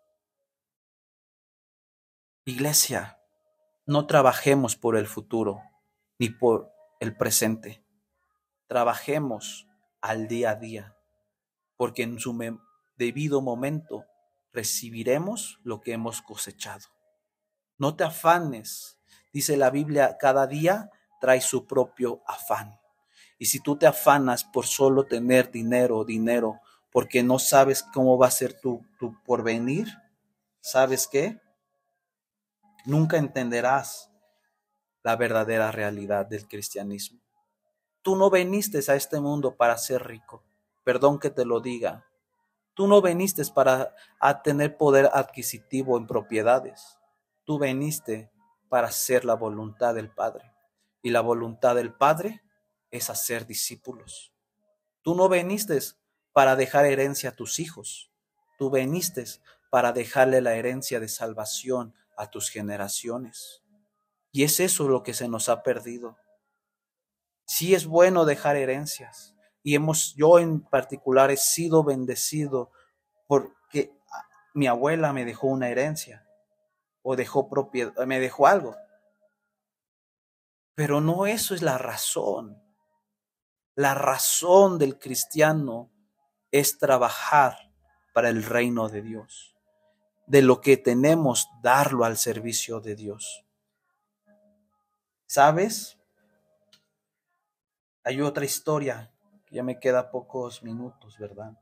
[2.45, 3.21] Iglesia,
[3.87, 5.61] no trabajemos por el futuro
[6.19, 7.85] ni por el presente.
[8.67, 9.67] Trabajemos
[10.01, 10.97] al día a día,
[11.77, 12.37] porque en su
[12.97, 14.05] debido momento
[14.53, 16.87] recibiremos lo que hemos cosechado.
[17.79, 18.99] No te afanes,
[19.33, 22.81] dice la Biblia, cada día trae su propio afán.
[23.39, 26.61] Y si tú te afanas por solo tener dinero, dinero,
[26.97, 28.83] porque no sabes cómo va a ser tu,
[29.27, 29.87] porvenir,
[30.63, 31.39] ¿sabes qué?
[32.87, 34.11] Nunca entenderás
[35.03, 37.21] la verdadera realidad del cristianismo.
[38.01, 40.43] Tú no viniste a este mundo para ser rico,
[40.85, 42.07] perdón que te lo diga,
[42.73, 43.95] Tú no veniste para
[44.43, 46.99] tener poder adquisitivo en propiedades.
[47.45, 48.31] Tú veniste
[48.71, 50.51] para hacer la voluntad del Padre.
[51.03, 52.43] Y la voluntad del Padre
[52.91, 54.33] es hacer discípulos.
[55.03, 55.79] Tú no veniste
[56.37, 58.11] para dejar herencia a tus hijos.
[58.59, 59.25] Tú veniste
[59.71, 63.63] para dejarle la herencia de salvación a tus generaciones.
[64.33, 66.19] Y es eso lo que se nos ha perdido.
[67.47, 72.71] Sí es bueno dejar herencias, y hemos, yo en particular he sido bendecido
[73.27, 73.99] porque
[74.53, 76.29] mi abuela me dejó una herencia
[77.01, 78.77] o dejó propiedad, me dejó algo.
[80.75, 82.63] Pero no eso es la razón.
[83.75, 85.96] La razón del cristiano
[86.51, 87.73] es trabajar
[88.13, 89.57] para el reino de Dios.
[90.27, 93.45] De lo que tenemos, darlo al servicio de Dios.
[95.27, 95.99] ¿Sabes?
[98.05, 99.13] Hay otra historia
[99.51, 101.59] ya me queda pocos minutos, ¿verdad?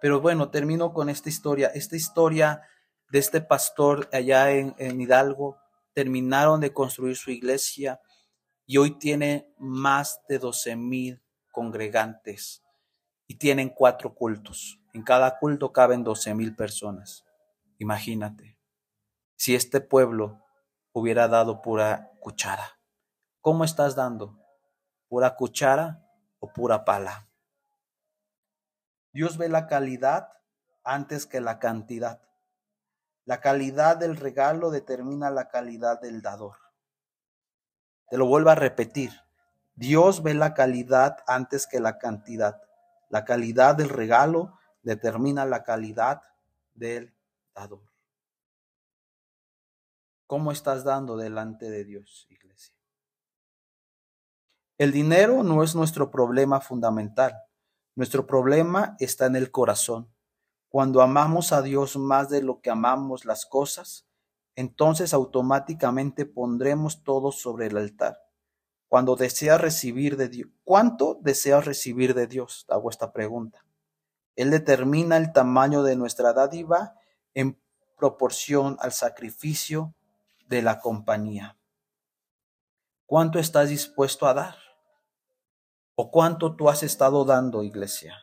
[0.00, 1.68] Pero bueno, termino con esta historia.
[1.68, 2.62] Esta historia
[3.10, 5.56] de este pastor allá en, Hidalgo,
[5.92, 8.00] terminaron de construir su iglesia
[8.66, 12.62] y hoy tiene más de 12 mil congregantes
[13.28, 14.80] y tienen cuatro cultos.
[14.92, 17.24] En cada culto caben 12 mil personas.
[17.78, 18.58] Imagínate,
[19.36, 20.42] si este pueblo
[20.92, 22.80] hubiera dado pura cuchara.
[23.40, 24.36] ¿Cómo estás dando?
[25.08, 26.04] ¿Pura cuchara
[26.40, 27.28] o pura pala.
[29.12, 30.28] Dios ve la calidad
[30.84, 32.22] antes que la cantidad.
[33.24, 36.56] La calidad del regalo determina la calidad del dador.
[38.08, 39.12] Te lo vuelvo a repetir.
[39.74, 42.62] Dios ve la calidad antes que la cantidad.
[43.08, 46.22] La calidad del regalo determina la calidad
[46.74, 47.14] del
[47.54, 47.88] dador.
[50.26, 52.74] ¿Cómo estás dando delante de Dios, iglesia?
[54.76, 57.34] El dinero no es nuestro problema fundamental.
[57.96, 60.12] Nuestro problema está en el corazón.
[60.68, 64.06] Cuando amamos a Dios más de lo que amamos las cosas,
[64.54, 68.27] entonces automáticamente pondremos todo sobre el altar.
[68.88, 72.64] Cuando deseas recibir de Dios, ¿cuánto deseas recibir de Dios?
[72.68, 73.64] Hago esta pregunta.
[74.34, 76.94] Él determina el tamaño de nuestra dádiva
[77.34, 77.60] en
[77.96, 79.94] proporción al sacrificio
[80.46, 81.58] de la compañía.
[83.04, 84.56] ¿Cuánto estás dispuesto a dar?
[85.94, 88.16] ¿O cuánto tú has estado dando, iglesia?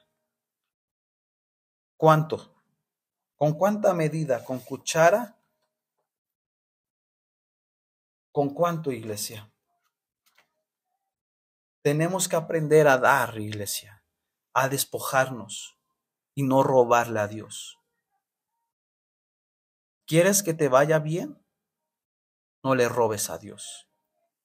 [1.98, 2.56] ¿Cuánto?
[3.36, 4.44] ¿Con cuánta medida?
[4.44, 5.38] ¿Con cuchara?
[8.32, 9.52] ¿Con cuánto, iglesia?
[11.86, 14.04] Tenemos que aprender a dar, iglesia,
[14.56, 15.78] a despojarnos
[16.34, 17.78] y no robarle a Dios.
[20.08, 21.40] ¿Quieres que te vaya bien?
[22.64, 23.88] No le robes a Dios,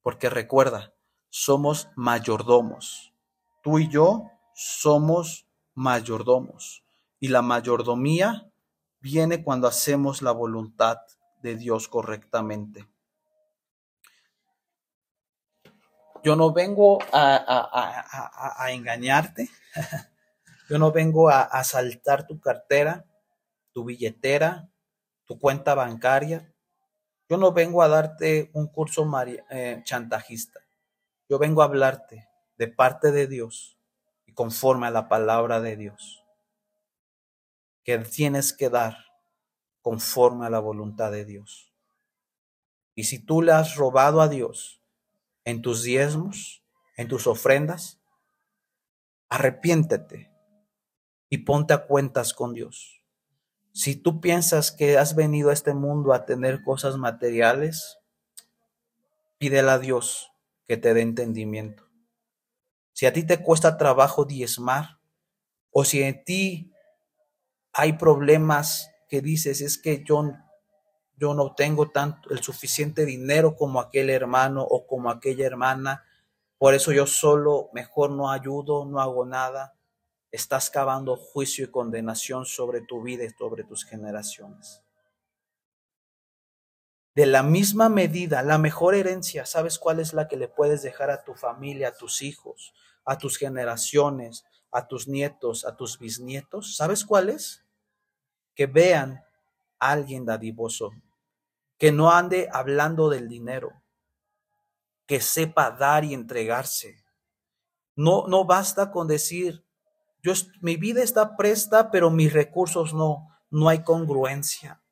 [0.03, 0.93] porque recuerda,
[1.31, 3.15] somos mayordomos.
[3.63, 6.85] Tú y yo somos mayordomos
[7.21, 8.53] y la mayordomía
[8.99, 10.99] viene cuando hacemos la voluntad
[11.43, 12.87] de Dios correctamente.
[16.23, 19.49] Yo no vengo a, engañarte,
[20.69, 23.07] yo no vengo a asaltar tu cartera,
[23.73, 24.69] tu billetera,
[25.25, 26.53] tu cuenta bancaria.
[27.29, 29.09] Yo no vengo a darte un curso
[29.51, 30.61] eh, chantajista.
[31.29, 33.79] Yo vengo a hablarte de parte de Dios
[34.27, 36.25] y conforme a la palabra de Dios.
[37.83, 38.99] Que tienes que dar
[39.81, 41.73] conforme a la voluntad de Dios.
[42.95, 44.80] Y si tú le has robado a Dios
[45.45, 46.63] en tus diezmos,
[46.97, 48.01] en tus ofrendas,
[49.29, 50.31] arrepiéntete
[51.29, 53.03] y ponte a cuentas con Dios.
[53.73, 57.99] Si tú piensas que has venido a este mundo a tener cosas materiales,
[59.39, 60.33] pídele a Dios
[60.67, 61.89] que te dé entendimiento.
[62.93, 64.99] Si a ti te cuesta trabajo diezmar,
[65.71, 66.73] o si en ti
[67.73, 70.33] hay problemas que dices, es que yo,
[71.21, 76.05] yo no tengo tanto el suficiente dinero como aquel hermano o como aquella hermana,
[76.59, 79.75] por eso yo solo mejor no ayudo, no hago nada
[80.31, 84.83] estás cavando juicio y condenación sobre tu vida y sobre tus generaciones.
[87.15, 91.11] De la misma medida, la mejor herencia, ¿sabes cuál es la que le puedes dejar
[91.11, 92.73] a tu familia, a tus hijos,
[93.05, 96.77] a tus generaciones, a tus nietos, a tus bisnietos?
[96.77, 97.65] ¿Sabes cuál es?
[98.55, 99.25] Que vean
[99.81, 100.93] a alguien dadivoso,
[101.81, 103.83] que no ande hablando del dinero,
[105.07, 107.03] que sepa dar y entregarse.
[107.97, 109.65] No, no basta con decir,
[110.23, 113.27] yo, mi vida está presta, pero mis recursos no.
[113.49, 114.83] No hay congruencia.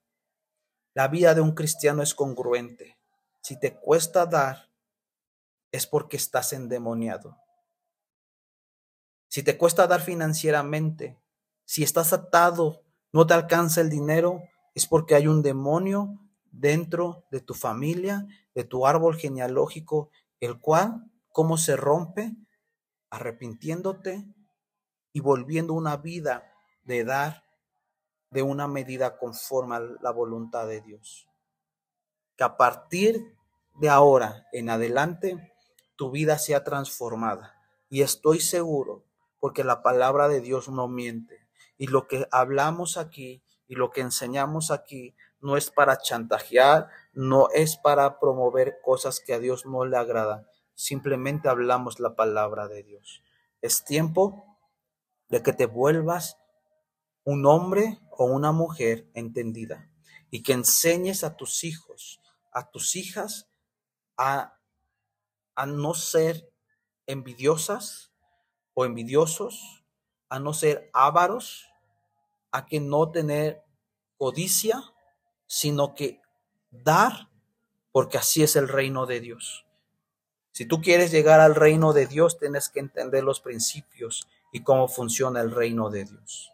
[0.94, 2.98] La vida de un cristiano es congruente.
[3.42, 4.70] Si te cuesta dar,
[5.70, 7.36] es porque estás endemoniado.
[9.28, 11.20] Si te cuesta dar financieramente,
[11.66, 12.82] si estás atado,
[13.12, 14.42] no te alcanza el dinero,
[14.74, 16.18] es porque hay un demonio
[16.58, 22.34] dentro de tu familia, de tu árbol genealógico, el cual, ¿cómo se rompe?
[23.10, 24.26] Arrepintiéndote
[25.12, 26.52] y volviendo una vida
[26.82, 27.44] de dar
[28.30, 31.28] de una medida conforme a la voluntad de Dios.
[32.36, 33.36] Que a partir
[33.74, 35.52] de ahora en adelante
[35.96, 37.54] tu vida sea transformada.
[37.88, 39.04] Y estoy seguro,
[39.38, 41.48] porque la palabra de Dios no miente.
[41.78, 47.48] Y lo que hablamos aquí y lo que enseñamos aquí no es para chantajear, no
[47.54, 50.46] es para promover cosas que a Dios no le agradan.
[50.74, 53.22] Simplemente hablamos la palabra de Dios.
[53.60, 54.58] Es tiempo
[55.28, 56.38] de que te vuelvas
[57.24, 59.90] un hombre o una mujer entendida
[60.30, 62.20] y que enseñes a tus hijos,
[62.52, 63.48] a tus hijas
[64.16, 64.58] a,
[65.54, 66.52] a no ser
[67.06, 68.12] envidiosas
[68.74, 69.84] o envidiosos,
[70.28, 71.68] a no ser ávaros,
[72.50, 73.64] a que no tener
[74.16, 74.82] codicia,
[75.48, 76.20] sino que
[76.70, 77.28] dar,
[77.90, 79.66] porque así es el reino de Dios.
[80.52, 84.86] Si tú quieres llegar al reino de Dios, tienes que entender los principios y cómo
[84.86, 86.52] funciona el reino de Dios.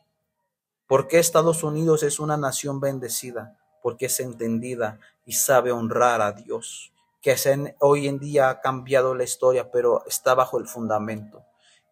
[0.86, 3.59] ¿Por qué Estados Unidos es una nación bendecida?
[3.82, 7.34] Porque es entendida y sabe honrar a Dios, que
[7.80, 11.42] hoy en día ha cambiado la historia, pero está bajo el fundamento.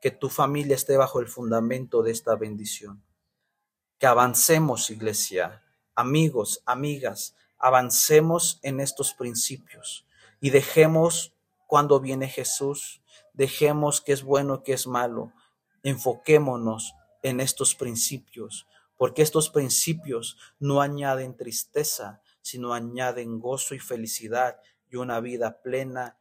[0.00, 3.02] Que tu familia esté bajo el fundamento de esta bendición.
[3.98, 5.62] Que avancemos, iglesia,
[5.94, 10.06] amigos, amigas, avancemos en estos principios
[10.40, 11.32] y dejemos
[11.66, 13.00] cuando viene Jesús,
[13.32, 15.32] dejemos que es bueno, que es malo,
[15.82, 18.66] enfoquémonos en estos principios,
[18.96, 26.18] porque estos principios no añaden tristeza, sino añaden gozo y felicidad y una vida plena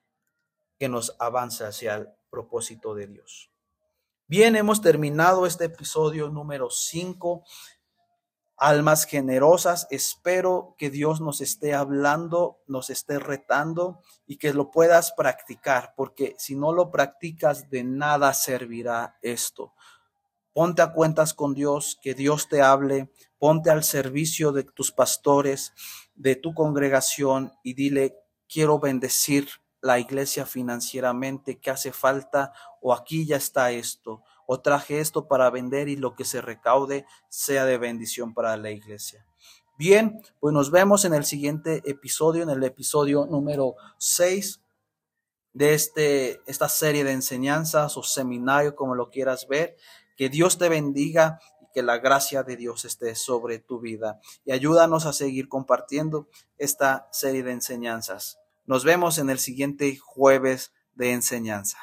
[0.79, 3.51] que nos avanza hacia el propósito de Dios.
[4.27, 7.43] Bien, hemos terminado este episodio número 5
[8.61, 9.87] almas generosas.
[9.89, 16.35] Espero que Dios nos esté hablando, nos esté retando y que lo puedas practicar, porque
[16.37, 19.73] si no lo practicas, de nada servirá esto.
[20.53, 23.09] Ponte a cuentas con Dios, que Dios te hable,
[23.39, 25.73] ponte al servicio de tus pastores,
[26.13, 28.15] de tu congregación y dile,
[28.47, 29.49] quiero bendecir
[29.81, 34.21] la iglesia financieramente, que hace falta o aquí ya está esto
[34.53, 38.69] o traje esto para vender y lo que se recaude sea de bendición para la
[38.69, 39.25] iglesia.
[39.77, 44.61] Bien, pues nos vemos en el siguiente episodio, en el episodio número 6
[45.53, 49.77] de este, esta serie de enseñanzas o seminario, como lo quieras ver.
[50.17, 54.19] Que Dios te bendiga y que la gracia de Dios esté sobre tu vida.
[54.43, 56.27] Y ayúdanos a seguir compartiendo
[56.57, 58.37] esta serie de enseñanzas.
[58.65, 61.77] Nos vemos en el siguiente jueves de enseñanza.